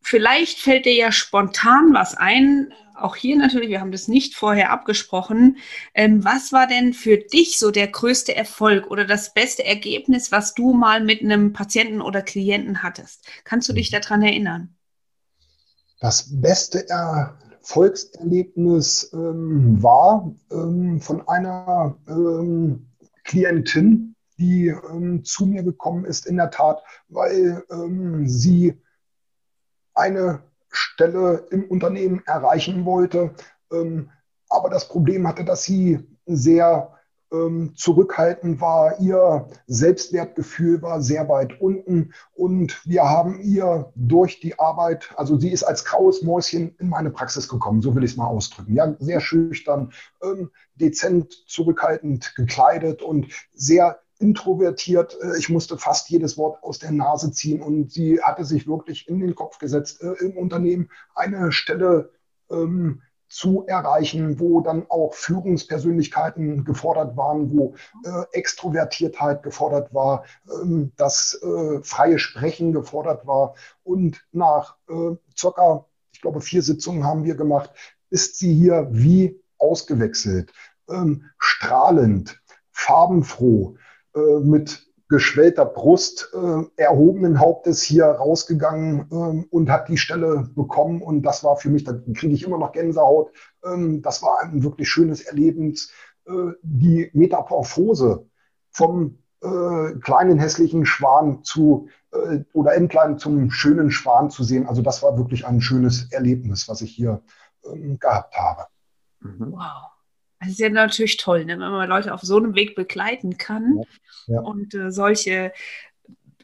vielleicht 0.00 0.58
fällt 0.58 0.86
dir 0.86 0.94
ja 0.94 1.12
spontan 1.12 1.92
was 1.92 2.16
ein, 2.16 2.72
auch 2.94 3.16
hier 3.16 3.36
natürlich, 3.36 3.70
wir 3.70 3.80
haben 3.80 3.92
das 3.92 4.08
nicht 4.08 4.34
vorher 4.34 4.70
abgesprochen. 4.70 5.58
Ähm, 5.94 6.24
was 6.24 6.52
war 6.52 6.66
denn 6.66 6.94
für 6.94 7.18
dich 7.18 7.58
so 7.58 7.70
der 7.70 7.88
größte 7.88 8.34
Erfolg 8.34 8.90
oder 8.90 9.04
das 9.04 9.34
beste 9.34 9.64
Ergebnis, 9.64 10.32
was 10.32 10.54
du 10.54 10.72
mal 10.72 11.02
mit 11.02 11.22
einem 11.22 11.52
Patienten 11.52 12.00
oder 12.00 12.22
Klienten 12.22 12.82
hattest? 12.82 13.26
Kannst 13.44 13.68
du 13.68 13.72
dich 13.72 13.90
mhm. 13.90 13.96
daran 14.00 14.22
erinnern? 14.22 14.76
Das 16.00 16.40
beste 16.40 16.88
Erfolgserlebnis 16.88 19.10
ähm, 19.12 19.82
war 19.82 20.32
ähm, 20.50 21.00
von 21.00 21.26
einer 21.26 21.96
ähm, 22.08 22.86
Klientin, 23.24 24.13
die 24.38 24.68
ähm, 24.68 25.24
zu 25.24 25.46
mir 25.46 25.62
gekommen 25.62 26.04
ist, 26.04 26.26
in 26.26 26.36
der 26.36 26.50
Tat, 26.50 26.82
weil 27.08 27.64
ähm, 27.70 28.26
sie 28.26 28.80
eine 29.94 30.42
Stelle 30.70 31.46
im 31.50 31.64
Unternehmen 31.64 32.22
erreichen 32.26 32.84
wollte, 32.84 33.34
ähm, 33.72 34.10
aber 34.48 34.70
das 34.70 34.88
Problem 34.88 35.26
hatte, 35.26 35.44
dass 35.44 35.62
sie 35.64 36.00
sehr 36.26 36.94
ähm, 37.32 37.72
zurückhaltend 37.76 38.60
war. 38.60 39.00
Ihr 39.00 39.48
Selbstwertgefühl 39.66 40.82
war 40.82 41.00
sehr 41.00 41.28
weit 41.28 41.60
unten 41.60 42.12
und 42.32 42.86
wir 42.86 43.04
haben 43.04 43.40
ihr 43.40 43.92
durch 43.94 44.40
die 44.40 44.58
Arbeit, 44.58 45.12
also 45.16 45.38
sie 45.38 45.50
ist 45.50 45.64
als 45.64 45.84
graues 45.84 46.22
Mäuschen 46.22 46.74
in 46.78 46.88
meine 46.88 47.10
Praxis 47.10 47.48
gekommen, 47.48 47.82
so 47.82 47.94
will 47.94 48.04
ich 48.04 48.12
es 48.12 48.16
mal 48.16 48.26
ausdrücken. 48.26 48.74
Ja, 48.74 48.94
sehr 48.98 49.20
schüchtern, 49.20 49.92
ähm, 50.22 50.50
dezent, 50.74 51.32
zurückhaltend 51.48 52.34
gekleidet 52.36 53.02
und 53.02 53.26
sehr 53.52 53.98
introvertiert. 54.24 55.18
Äh, 55.20 55.38
ich 55.38 55.50
musste 55.50 55.76
fast 55.76 56.08
jedes 56.08 56.38
Wort 56.38 56.62
aus 56.62 56.78
der 56.78 56.92
Nase 56.92 57.30
ziehen 57.30 57.62
und 57.62 57.92
sie 57.92 58.20
hatte 58.22 58.44
sich 58.44 58.66
wirklich 58.66 59.08
in 59.08 59.20
den 59.20 59.34
Kopf 59.34 59.58
gesetzt, 59.58 60.02
äh, 60.02 60.14
im 60.24 60.36
Unternehmen 60.36 60.88
eine 61.14 61.52
Stelle 61.52 62.10
ähm, 62.50 63.02
zu 63.28 63.64
erreichen, 63.66 64.38
wo 64.38 64.60
dann 64.60 64.86
auch 64.88 65.14
Führungspersönlichkeiten 65.14 66.64
gefordert 66.64 67.16
waren, 67.16 67.50
wo 67.50 67.74
äh, 68.04 68.24
Extrovertiertheit 68.32 69.42
gefordert 69.42 69.92
war, 69.92 70.24
ähm, 70.48 70.92
das 70.96 71.40
äh, 71.42 71.82
freie 71.82 72.18
Sprechen 72.18 72.72
gefordert 72.72 73.26
war. 73.26 73.54
Und 73.82 74.24
nach 74.32 74.76
äh, 74.88 75.16
circa, 75.36 75.84
ich 76.12 76.20
glaube, 76.20 76.40
vier 76.40 76.62
Sitzungen 76.62 77.04
haben 77.04 77.24
wir 77.24 77.34
gemacht, 77.34 77.70
ist 78.08 78.38
sie 78.38 78.54
hier 78.54 78.86
wie 78.90 79.40
ausgewechselt, 79.58 80.52
ähm, 80.88 81.24
strahlend, 81.38 82.40
farbenfroh, 82.70 83.76
äh, 84.14 84.40
mit 84.40 84.86
geschwellter 85.08 85.66
Brust, 85.66 86.32
äh, 86.34 86.82
erhobenen 86.82 87.38
Hauptes 87.38 87.82
hier 87.82 88.06
rausgegangen 88.06 89.06
ähm, 89.12 89.46
und 89.50 89.70
hat 89.70 89.88
die 89.88 89.98
Stelle 89.98 90.48
bekommen. 90.54 91.02
Und 91.02 91.22
das 91.22 91.44
war 91.44 91.56
für 91.56 91.68
mich, 91.68 91.84
da 91.84 91.92
kriege 92.14 92.34
ich 92.34 92.44
immer 92.44 92.58
noch 92.58 92.72
Gänsehaut. 92.72 93.30
Ähm, 93.64 94.02
das 94.02 94.22
war 94.22 94.40
ein 94.42 94.62
wirklich 94.62 94.88
schönes 94.88 95.20
Erlebnis. 95.22 95.92
Äh, 96.26 96.52
die 96.62 97.10
Metamorphose 97.12 98.26
vom 98.70 99.18
äh, 99.42 99.94
kleinen 100.00 100.38
hässlichen 100.38 100.86
Schwan 100.86 101.44
zu 101.44 101.88
äh, 102.12 102.40
oder 102.54 102.74
Entlein 102.74 103.18
zum 103.18 103.50
schönen 103.50 103.90
Schwan 103.90 104.30
zu 104.30 104.42
sehen. 104.42 104.66
Also 104.66 104.80
das 104.80 105.02
war 105.02 105.18
wirklich 105.18 105.46
ein 105.46 105.60
schönes 105.60 106.10
Erlebnis, 106.12 106.66
was 106.68 106.80
ich 106.80 106.90
hier 106.92 107.22
ähm, 107.66 107.98
gehabt 107.98 108.34
habe. 108.36 108.66
Mhm. 109.20 109.52
Wow. 109.52 109.93
Das 110.40 110.50
ist 110.50 110.58
ja 110.58 110.68
natürlich 110.68 111.16
toll, 111.16 111.44
ne? 111.44 111.52
wenn 111.52 111.70
man 111.70 111.88
Leute 111.88 112.12
auf 112.12 112.22
so 112.22 112.36
einem 112.36 112.54
Weg 112.54 112.74
begleiten 112.74 113.38
kann 113.38 113.82
ja. 114.26 114.34
Ja. 114.34 114.40
und 114.40 114.74
äh, 114.74 114.90
solche, 114.90 115.52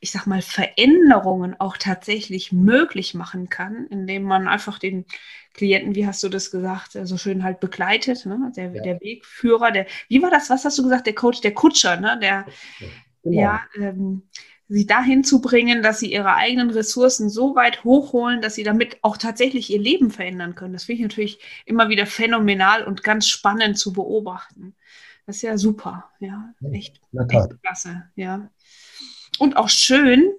ich 0.01 0.11
sag 0.11 0.27
mal, 0.27 0.43
Veränderungen 0.43 1.55
auch 1.59 1.77
tatsächlich 1.77 2.53
möglich 2.53 3.15
machen 3.15 3.49
kann, 3.49 3.87
indem 3.89 4.23
man 4.23 4.49
einfach 4.49 4.79
den 4.79 5.05
Klienten, 5.53 5.95
wie 5.95 6.07
hast 6.07 6.23
du 6.23 6.29
das 6.29 6.51
gesagt, 6.51 6.95
äh, 6.95 7.07
so 7.07 7.17
schön 7.17 7.43
halt 7.43 7.61
begleitet, 7.61 8.25
ne? 8.27 8.53
der, 8.57 8.73
ja. 8.73 8.83
der 8.83 9.01
Wegführer, 9.01 9.71
der, 9.71 9.87
wie 10.09 10.23
war 10.23 10.31
das, 10.31 10.49
was 10.51 10.65
hast 10.65 10.79
du 10.79 10.83
gesagt, 10.83 11.07
der 11.07 11.15
Coach, 11.15 11.41
der 11.41 11.55
Kutscher, 11.55 12.01
ne? 12.01 12.19
der, 12.21 12.47
genau. 13.23 13.41
ja, 13.41 13.61
ähm, 13.79 14.23
sie 14.71 14.87
dahin 14.87 15.25
zu 15.25 15.41
bringen, 15.41 15.83
dass 15.83 15.99
sie 15.99 16.13
ihre 16.13 16.35
eigenen 16.37 16.71
Ressourcen 16.71 17.29
so 17.29 17.57
weit 17.57 17.83
hochholen, 17.83 18.41
dass 18.41 18.55
sie 18.55 18.63
damit 18.63 18.99
auch 19.03 19.17
tatsächlich 19.17 19.71
ihr 19.71 19.81
Leben 19.81 20.11
verändern 20.13 20.55
können. 20.55 20.73
Das 20.73 20.85
finde 20.85 20.99
ich 20.99 21.03
natürlich 21.03 21.41
immer 21.67 21.89
wieder 21.89 22.07
phänomenal 22.07 22.85
und 22.85 23.03
ganz 23.03 23.27
spannend 23.27 23.79
zu 23.79 23.93
beobachten. 23.93 24.77
Das 25.27 25.37
ist 25.37 25.43
ja 25.43 25.59
super, 25.59 26.11
ja, 26.21 26.55
echt, 26.73 27.01
echt 27.29 27.63
klasse, 27.63 28.05
ja. 28.15 28.49
Und 29.41 29.57
auch 29.57 29.69
schön, 29.69 30.33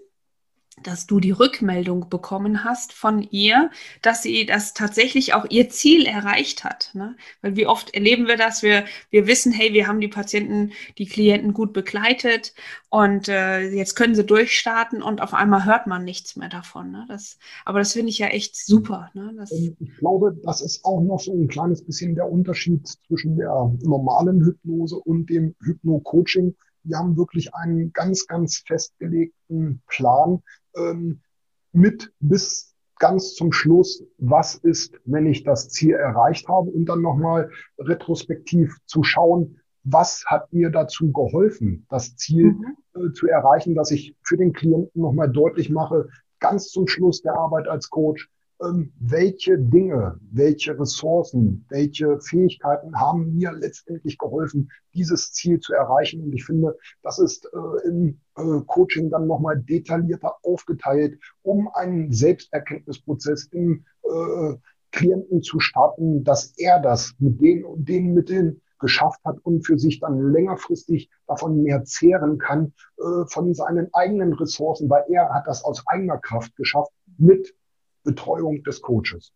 dass 0.83 1.07
du 1.07 1.19
die 1.19 1.31
Rückmeldung 1.31 2.09
bekommen 2.09 2.63
hast 2.63 2.93
von 2.93 3.21
ihr, 3.31 3.69
dass 4.01 4.23
sie 4.23 4.45
das 4.45 4.73
tatsächlich 4.73 5.33
auch 5.33 5.45
ihr 5.49 5.69
Ziel 5.69 6.05
erreicht 6.05 6.63
hat. 6.63 6.91
Ne? 6.93 7.15
Weil 7.41 7.55
wie 7.55 7.67
oft 7.67 7.93
erleben 7.93 8.27
wir 8.27 8.37
das? 8.37 8.63
Wir, 8.63 8.85
wir 9.09 9.27
wissen, 9.27 9.51
hey, 9.51 9.73
wir 9.73 9.87
haben 9.87 10.01
die 10.01 10.07
Patienten, 10.07 10.71
die 10.97 11.05
Klienten 11.05 11.53
gut 11.53 11.73
begleitet 11.73 12.53
und 12.89 13.29
äh, 13.29 13.69
jetzt 13.69 13.95
können 13.95 14.15
sie 14.15 14.25
durchstarten 14.25 15.01
und 15.01 15.21
auf 15.21 15.33
einmal 15.33 15.65
hört 15.65 15.87
man 15.87 16.03
nichts 16.03 16.35
mehr 16.35 16.49
davon. 16.49 16.91
Ne? 16.91 17.05
Das, 17.07 17.37
aber 17.65 17.79
das 17.79 17.93
finde 17.93 18.09
ich 18.09 18.19
ja 18.19 18.27
echt 18.27 18.55
super. 18.55 19.09
Ne? 19.13 19.33
Das 19.37 19.51
ich 19.51 19.75
glaube, 19.97 20.37
das 20.43 20.61
ist 20.61 20.83
auch 20.85 21.01
noch 21.01 21.19
so 21.19 21.33
ein 21.33 21.47
kleines 21.47 21.83
bisschen 21.83 22.15
der 22.15 22.29
Unterschied 22.29 22.87
zwischen 23.07 23.37
der 23.37 23.71
normalen 23.81 24.43
Hypnose 24.43 24.97
und 24.97 25.29
dem 25.29 25.55
Hypno-Coaching 25.61 26.55
wir 26.83 26.97
haben 26.97 27.17
wirklich 27.17 27.53
einen 27.53 27.93
ganz, 27.93 28.27
ganz 28.27 28.63
festgelegten 28.65 29.81
Plan 29.87 30.41
ähm, 30.75 31.21
mit 31.73 32.11
bis 32.19 32.75
ganz 32.99 33.33
zum 33.33 33.51
Schluss, 33.51 34.03
was 34.19 34.55
ist, 34.55 34.99
wenn 35.05 35.25
ich 35.25 35.43
das 35.43 35.69
Ziel 35.69 35.95
erreicht 35.95 36.47
habe 36.47 36.69
und 36.69 36.85
dann 36.85 37.01
nochmal 37.01 37.49
retrospektiv 37.79 38.77
zu 38.85 39.03
schauen, 39.03 39.59
was 39.83 40.23
hat 40.27 40.53
mir 40.53 40.69
dazu 40.69 41.11
geholfen, 41.11 41.87
das 41.89 42.15
Ziel 42.15 42.51
mhm. 42.53 42.77
äh, 42.93 43.13
zu 43.13 43.27
erreichen, 43.27 43.73
dass 43.73 43.89
ich 43.89 44.15
für 44.23 44.37
den 44.37 44.53
Klienten 44.53 45.01
nochmal 45.01 45.31
deutlich 45.31 45.71
mache, 45.71 46.09
ganz 46.39 46.69
zum 46.69 46.87
Schluss 46.87 47.21
der 47.21 47.33
Arbeit 47.35 47.67
als 47.67 47.89
Coach, 47.89 48.29
welche 48.99 49.57
Dinge, 49.57 50.19
welche 50.31 50.79
Ressourcen, 50.79 51.65
welche 51.69 52.19
Fähigkeiten 52.19 52.95
haben 52.99 53.35
mir 53.35 53.51
letztendlich 53.53 54.17
geholfen, 54.17 54.69
dieses 54.93 55.33
Ziel 55.33 55.59
zu 55.59 55.73
erreichen. 55.73 56.21
Und 56.21 56.33
ich 56.33 56.45
finde, 56.45 56.77
das 57.01 57.17
ist 57.17 57.45
äh, 57.45 57.87
im 57.87 58.19
äh, 58.37 58.61
Coaching 58.67 59.09
dann 59.09 59.27
nochmal 59.27 59.59
detaillierter 59.59 60.35
aufgeteilt, 60.43 61.19
um 61.41 61.69
einen 61.73 62.11
Selbsterkenntnisprozess 62.11 63.45
im 63.51 63.85
äh, 64.03 64.55
Klienten 64.91 65.41
zu 65.41 65.59
starten, 65.59 66.23
dass 66.23 66.53
er 66.57 66.79
das 66.79 67.13
mit 67.19 67.41
den 67.41 67.63
und 67.63 67.87
den 67.87 68.13
Mitteln 68.13 68.61
geschafft 68.79 69.21
hat 69.23 69.37
und 69.43 69.65
für 69.65 69.79
sich 69.79 69.99
dann 69.99 70.33
längerfristig 70.33 71.09
davon 71.27 71.63
mehr 71.63 71.83
zehren 71.85 72.37
kann, 72.37 72.73
äh, 72.97 73.25
von 73.27 73.53
seinen 73.53 73.93
eigenen 73.93 74.33
Ressourcen, 74.33 74.89
weil 74.89 75.05
er 75.09 75.33
hat 75.33 75.47
das 75.47 75.63
aus 75.63 75.83
eigener 75.87 76.17
Kraft 76.17 76.55
geschafft 76.55 76.91
mit 77.17 77.55
Betreuung 78.03 78.63
des 78.63 78.81
Coaches. 78.81 79.33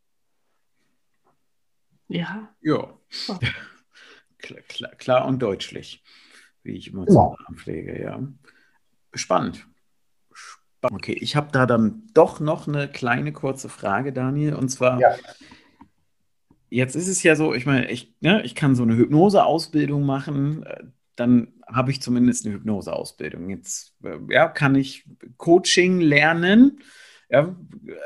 Ja. 2.07 2.53
Ja. 2.61 2.97
Oh. 3.27 3.37
Klar, 4.37 4.61
klar, 4.67 4.91
klar, 4.91 5.25
und 5.25 5.41
deutlich, 5.41 6.03
wie 6.61 6.73
ich 6.73 6.91
immer 6.91 7.05
ja. 7.07 7.13
sagen 7.13 7.55
pflege, 7.55 7.99
ja. 7.99 8.21
Spannend. 9.13 9.65
Spannend. 10.31 11.01
Okay, 11.01 11.13
ich 11.13 11.35
habe 11.35 11.51
da 11.51 11.65
dann 11.65 12.03
doch 12.13 12.39
noch 12.39 12.67
eine 12.67 12.87
kleine 12.87 13.33
kurze 13.33 13.69
Frage, 13.69 14.13
Daniel, 14.13 14.53
und 14.53 14.69
zwar. 14.69 14.99
Ja. 14.99 15.15
Jetzt 16.69 16.95
ist 16.95 17.07
es 17.07 17.23
ja 17.23 17.35
so, 17.35 17.55
ich 17.55 17.65
meine, 17.65 17.89
ich, 17.89 18.13
ne, 18.19 18.43
ich 18.43 18.53
kann 18.53 18.75
so 18.75 18.83
eine 18.83 18.95
Hypnoseausbildung 18.97 20.05
machen, 20.05 20.63
äh, 20.63 20.83
dann 21.15 21.53
habe 21.65 21.89
ich 21.89 22.01
zumindest 22.01 22.45
eine 22.45 22.55
Hypnoseausbildung. 22.55 23.49
Jetzt 23.49 23.95
äh, 24.03 24.19
ja, 24.29 24.47
kann 24.47 24.75
ich 24.75 25.07
Coaching 25.37 26.01
lernen 26.01 26.81
ja, 27.35 27.55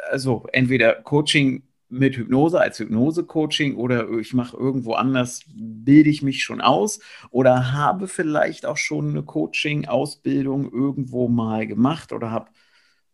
also 0.10 0.48
entweder 0.54 0.96
Coaching 0.96 1.64
mit 1.88 2.18
Hypnose 2.18 2.60
als 2.60 2.80
Hypnose-Coaching 2.80 3.76
oder 3.76 4.10
ich 4.20 4.34
mache 4.34 4.58
irgendwo 4.58 4.94
anders, 4.94 5.42
bilde 5.56 6.10
ich 6.10 6.22
mich 6.22 6.44
schon 6.44 6.62
aus 6.62 7.00
oder 7.32 7.74
habe 7.74 8.08
vielleicht 8.08 8.66
auch 8.66 8.78
schon 8.78 9.10
eine 9.10 9.24
Coaching-Ausbildung 9.24 10.72
irgendwo 10.72 11.28
mal 11.28 11.68
gemacht 11.68 12.12
oder 12.12 12.32
habe 12.32 12.50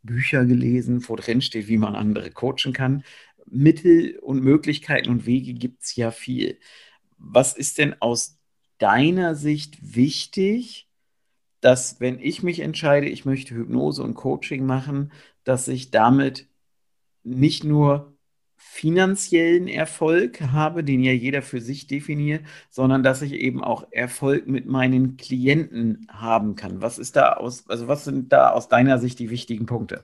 Bücher 0.03 0.45
gelesen, 0.45 1.03
wo 1.07 1.15
drin 1.15 1.41
steht, 1.41 1.67
wie 1.67 1.77
man 1.77 1.95
andere 1.95 2.31
coachen 2.31 2.73
kann. 2.73 3.03
Mittel 3.45 4.19
und 4.19 4.43
Möglichkeiten 4.43 5.09
und 5.09 5.25
Wege 5.25 5.53
gibt 5.53 5.83
es 5.83 5.95
ja 5.95 6.11
viel. 6.11 6.59
Was 7.17 7.53
ist 7.55 7.77
denn 7.77 7.95
aus 8.01 8.39
deiner 8.77 9.35
Sicht 9.35 9.95
wichtig, 9.95 10.87
dass 11.65 11.99
wenn 11.99 12.19
ich 12.19 12.43
mich 12.43 12.59
entscheide, 12.59 13.07
ich 13.07 13.25
möchte 13.25 13.55
Hypnose 13.55 14.03
und 14.03 14.13
Coaching 14.13 14.67
machen, 14.67 15.11
dass 15.45 15.67
ich 15.67 15.89
damit 15.89 16.47
nicht 17.23 17.63
nur 17.63 18.13
finanziellen 18.55 19.67
Erfolg 19.67 20.41
habe, 20.41 20.83
den 20.83 21.01
ja 21.01 21.11
jeder 21.11 21.41
für 21.41 21.61
sich 21.61 21.87
definiert, 21.87 22.45
sondern 22.69 23.01
dass 23.01 23.23
ich 23.23 23.33
eben 23.33 23.63
auch 23.63 23.87
Erfolg 23.89 24.45
mit 24.45 24.67
meinen 24.67 25.17
Klienten 25.17 26.05
haben 26.07 26.55
kann. 26.55 26.83
Was 26.83 26.99
ist 26.99 27.15
da 27.15 27.33
aus, 27.33 27.67
also 27.67 27.87
was 27.87 28.05
sind 28.05 28.31
da 28.31 28.51
aus 28.51 28.67
deiner 28.67 28.99
Sicht 28.99 29.17
die 29.17 29.31
wichtigen 29.31 29.65
Punkte? 29.65 30.03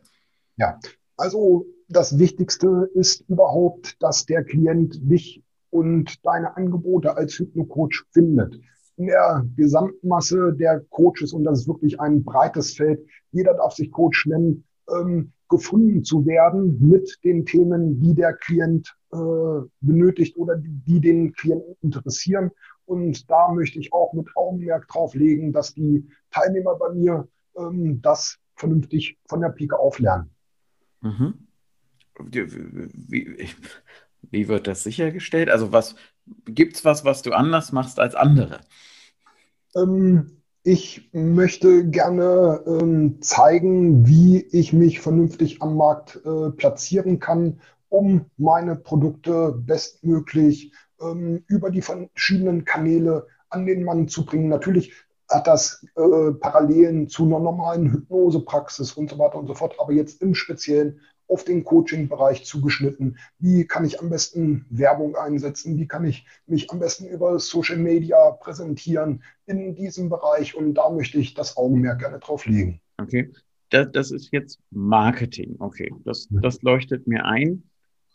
Ja, 0.57 0.79
also 1.15 1.67
das 1.89 2.17
Wichtigste 2.17 2.89
ist 2.95 3.29
überhaupt, 3.29 4.01
dass 4.01 4.25
der 4.25 4.43
Klient 4.43 4.97
dich 5.03 5.43
und 5.69 6.25
deine 6.25 6.57
Angebote 6.57 7.15
als 7.15 7.37
Hypnocoach 7.37 8.05
findet. 8.09 8.59
In 8.97 9.07
der 9.07 9.45
Gesamtmasse 9.55 10.53
der 10.53 10.81
Coaches, 10.89 11.33
und 11.33 11.43
das 11.43 11.61
ist 11.61 11.67
wirklich 11.67 11.99
ein 11.99 12.23
breites 12.23 12.75
Feld, 12.75 12.99
jeder 13.31 13.53
darf 13.53 13.73
sich 13.73 13.91
Coach 13.91 14.25
nennen, 14.27 14.63
ähm, 14.89 15.31
gefunden 15.49 16.03
zu 16.03 16.25
werden 16.25 16.77
mit 16.79 17.17
den 17.23 17.45
Themen, 17.45 18.01
die 18.01 18.13
der 18.13 18.33
Klient 18.33 18.95
äh, 19.11 19.67
benötigt 19.81 20.37
oder 20.37 20.55
die, 20.55 20.69
die 20.85 21.01
den 21.01 21.33
Klienten 21.33 21.75
interessieren. 21.81 22.51
Und 22.85 23.29
da 23.29 23.51
möchte 23.51 23.79
ich 23.79 23.93
auch 23.93 24.13
mit 24.13 24.27
Augenmerk 24.35 24.87
drauf 24.87 25.13
legen, 25.13 25.53
dass 25.53 25.73
die 25.73 26.07
Teilnehmer 26.31 26.75
bei 26.75 26.93
mir 26.93 27.27
ähm, 27.57 28.01
das 28.01 28.37
vernünftig 28.55 29.17
von 29.27 29.41
der 29.41 29.49
Pike 29.49 29.77
auflernen. 29.77 30.29
Mhm. 31.01 31.33
Wie, 32.19 33.49
wie, 34.29 34.47
wird 34.47 34.67
das 34.67 34.83
sichergestellt? 34.83 35.49
Also 35.49 35.71
was 35.71 35.95
gibt 36.45 36.75
es 36.75 36.85
was, 36.85 37.05
was 37.05 37.21
du 37.21 37.31
anders 37.33 37.71
machst 37.71 37.99
als 37.99 38.15
andere? 38.15 38.61
Ähm, 39.75 40.41
ich 40.63 41.09
möchte 41.11 41.87
gerne 41.87 42.63
ähm, 42.67 43.21
zeigen, 43.21 44.05
wie 44.05 44.41
ich 44.51 44.73
mich 44.73 44.99
vernünftig 44.99 45.61
am 45.61 45.75
Markt 45.75 46.19
äh, 46.23 46.51
platzieren 46.51 47.19
kann, 47.19 47.59
um 47.89 48.25
meine 48.37 48.75
Produkte 48.75 49.53
bestmöglich 49.53 50.71
ähm, 51.01 51.43
über 51.47 51.71
die 51.71 51.81
verschiedenen 51.81 52.63
Kanäle 52.63 53.27
an 53.49 53.65
den 53.65 53.83
Mann 53.83 54.07
zu 54.07 54.25
bringen. 54.25 54.49
Natürlich 54.49 54.93
hat 55.29 55.47
das 55.47 55.85
äh, 55.95 56.31
Parallelen 56.33 57.07
zu 57.07 57.25
einer 57.25 57.39
normalen 57.39 57.91
Hypnosepraxis 57.91 58.93
und 58.93 59.09
so 59.09 59.17
weiter 59.17 59.39
und 59.39 59.47
so 59.47 59.53
fort, 59.53 59.75
aber 59.79 59.93
jetzt 59.93 60.21
im 60.21 60.35
Speziellen 60.35 60.99
auf 61.31 61.45
den 61.45 61.63
Coaching-Bereich 61.63 62.43
zugeschnitten. 62.43 63.17
Wie 63.39 63.65
kann 63.65 63.85
ich 63.85 64.01
am 64.01 64.09
besten 64.09 64.65
Werbung 64.69 65.15
einsetzen? 65.15 65.77
Wie 65.77 65.87
kann 65.87 66.05
ich 66.05 66.25
mich 66.45 66.69
am 66.71 66.79
besten 66.79 67.07
über 67.07 67.39
Social 67.39 67.77
Media 67.77 68.31
präsentieren 68.31 69.23
in 69.45 69.73
diesem 69.75 70.09
Bereich? 70.09 70.55
Und 70.55 70.73
da 70.73 70.89
möchte 70.89 71.17
ich 71.19 71.33
das 71.33 71.55
Augenmerk 71.55 71.99
gerne 71.99 72.19
drauf 72.19 72.45
legen. 72.45 72.81
Okay, 72.97 73.31
das, 73.69 73.87
das 73.93 74.11
ist 74.11 74.33
jetzt 74.33 74.59
Marketing. 74.71 75.55
Okay, 75.59 75.91
das, 76.03 76.27
das 76.29 76.61
leuchtet 76.61 77.07
mir 77.07 77.25
ein. 77.25 77.63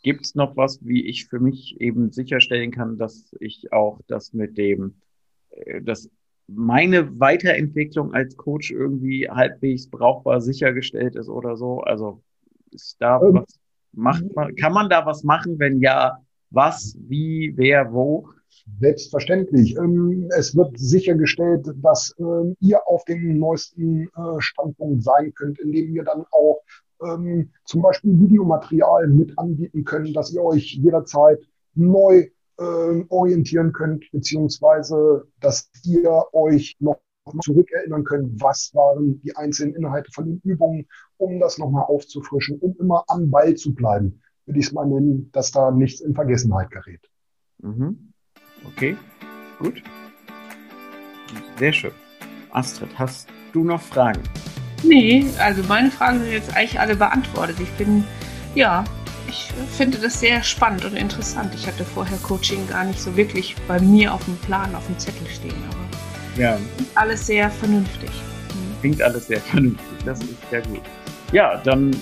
Gibt 0.03 0.25
es 0.25 0.35
noch 0.35 0.55
was, 0.55 0.85
wie 0.85 1.07
ich 1.07 1.25
für 1.27 1.39
mich 1.39 1.81
eben 1.81 2.11
sicherstellen 2.11 2.71
kann, 2.71 2.99
dass 2.99 3.35
ich 3.39 3.73
auch 3.73 3.99
das 4.07 4.31
mit 4.31 4.57
dem, 4.59 5.01
äh, 5.49 5.81
dass 5.81 6.09
meine 6.45 7.19
Weiterentwicklung 7.19 8.13
als 8.13 8.37
Coach 8.37 8.71
irgendwie 8.71 9.27
halbwegs 9.27 9.89
brauchbar 9.89 10.39
sichergestellt 10.39 11.15
ist 11.15 11.29
oder 11.29 11.57
so? 11.57 11.81
Also 11.81 12.23
ist 12.71 12.97
da 12.99 13.21
ähm, 13.21 13.35
was, 13.35 13.59
macht 13.93 14.35
man, 14.35 14.55
kann 14.55 14.73
man 14.73 14.89
da 14.89 15.05
was 15.05 15.23
machen? 15.23 15.59
Wenn 15.59 15.79
ja, 15.79 16.17
was, 16.49 16.97
wie, 17.07 17.53
wer, 17.55 17.91
wo? 17.91 18.29
Selbstverständlich. 18.79 19.75
Ähm, 19.77 20.29
es 20.37 20.55
wird 20.55 20.77
sichergestellt, 20.77 21.67
dass 21.81 22.13
ähm, 22.19 22.55
ihr 22.59 22.85
auf 22.87 23.05
dem 23.05 23.37
neuesten 23.37 24.07
äh, 24.07 24.39
Standpunkt 24.39 25.03
sein 25.03 25.33
könnt, 25.33 25.59
indem 25.59 25.95
ihr 25.95 26.03
dann 26.03 26.25
auch 26.31 26.61
ähm, 27.03 27.51
zum 27.65 27.81
Beispiel 27.81 28.19
Videomaterial 28.19 29.07
mit 29.07 29.37
anbieten 29.37 29.83
könnt, 29.83 30.15
dass 30.15 30.31
ihr 30.31 30.43
euch 30.43 30.73
jederzeit 30.73 31.39
neu 31.75 32.27
orientieren 33.09 33.71
könnt, 33.71 34.11
beziehungsweise 34.11 35.27
dass 35.39 35.69
ihr 35.83 36.23
euch 36.33 36.75
noch 36.79 36.97
zurückerinnern 37.41 38.03
könnt, 38.03 38.41
was 38.41 38.71
waren 38.73 39.21
die 39.21 39.35
einzelnen 39.35 39.75
Inhalte 39.75 40.11
von 40.11 40.25
den 40.25 40.41
Übungen, 40.43 40.87
um 41.17 41.39
das 41.39 41.57
nochmal 41.57 41.83
aufzufrischen, 41.83 42.59
um 42.59 42.75
immer 42.79 43.03
am 43.07 43.29
Ball 43.29 43.55
zu 43.55 43.73
bleiben, 43.73 44.21
würde 44.45 44.59
ich 44.59 44.67
es 44.67 44.73
mal 44.73 44.85
nennen, 44.85 45.29
dass 45.31 45.51
da 45.51 45.71
nichts 45.71 46.01
in 46.01 46.15
Vergessenheit 46.15 46.71
gerät. 46.71 47.09
Mhm. 47.59 48.13
Okay, 48.65 48.97
gut. 49.59 49.83
Sehr 51.57 51.73
schön. 51.73 51.91
Astrid, 52.51 52.97
hast 52.97 53.27
du 53.53 53.63
noch 53.63 53.81
Fragen? 53.81 54.21
Nee, 54.83 55.25
also 55.39 55.63
meine 55.63 55.91
Fragen 55.91 56.19
sind 56.19 56.31
jetzt 56.31 56.55
eigentlich 56.55 56.79
alle 56.79 56.95
beantwortet. 56.95 57.57
Ich 57.59 57.71
bin, 57.71 58.03
ja, 58.55 58.83
ich 59.27 59.51
finde 59.69 59.97
das 59.97 60.19
sehr 60.19 60.43
spannend 60.43 60.85
und 60.85 60.95
interessant. 60.95 61.53
Ich 61.55 61.67
hatte 61.67 61.83
vorher 61.83 62.17
Coaching 62.19 62.67
gar 62.67 62.85
nicht 62.85 62.99
so 62.99 63.15
wirklich 63.17 63.55
bei 63.67 63.79
mir 63.79 64.13
auf 64.13 64.23
dem 64.25 64.37
Plan, 64.37 64.73
auf 64.75 64.85
dem 64.85 64.97
Zettel 64.99 65.27
stehen, 65.27 65.55
aber 65.69 66.06
ja. 66.37 66.57
Alles 66.95 67.27
sehr 67.27 67.49
vernünftig. 67.49 68.09
Klingt 68.81 69.01
alles 69.01 69.27
sehr 69.27 69.39
vernünftig. 69.39 69.97
Das 70.05 70.19
ist 70.19 70.49
sehr 70.49 70.61
gut. 70.61 70.81
Ja, 71.31 71.57
dann 71.63 71.95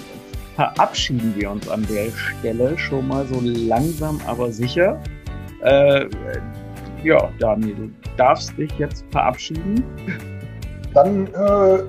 verabschieden 0.56 1.34
wir 1.36 1.52
uns 1.52 1.68
an 1.68 1.86
der 1.90 2.12
Stelle 2.12 2.78
schon 2.78 3.08
mal 3.08 3.26
so 3.28 3.40
langsam, 3.42 4.20
aber 4.26 4.52
sicher. 4.52 5.02
Äh, 5.62 6.06
ja, 7.04 7.30
Daniel, 7.40 7.76
du 7.76 7.92
darfst 8.18 8.58
dich 8.58 8.72
jetzt 8.78 9.06
verabschieden. 9.12 9.84
Dann 10.94 11.28
äh, 11.28 11.84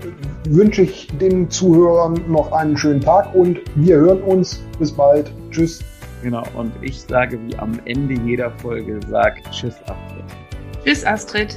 wünsche 0.48 0.82
ich 0.82 1.06
den 1.20 1.48
Zuhörern 1.48 2.20
noch 2.28 2.50
einen 2.52 2.76
schönen 2.76 3.00
Tag 3.00 3.32
und 3.34 3.60
wir 3.76 3.96
hören 3.96 4.20
uns. 4.22 4.62
Bis 4.78 4.90
bald. 4.92 5.32
Tschüss. 5.50 5.84
Genau, 6.22 6.42
und 6.56 6.72
ich 6.82 7.00
sage 7.00 7.38
wie 7.46 7.56
am 7.58 7.78
Ende 7.84 8.14
jeder 8.24 8.50
Folge, 8.50 8.98
sagt 9.08 9.48
Tschüss, 9.52 9.76
Astrid. 9.82 10.24
Tschüss, 10.84 11.04
Astrid. 11.04 11.56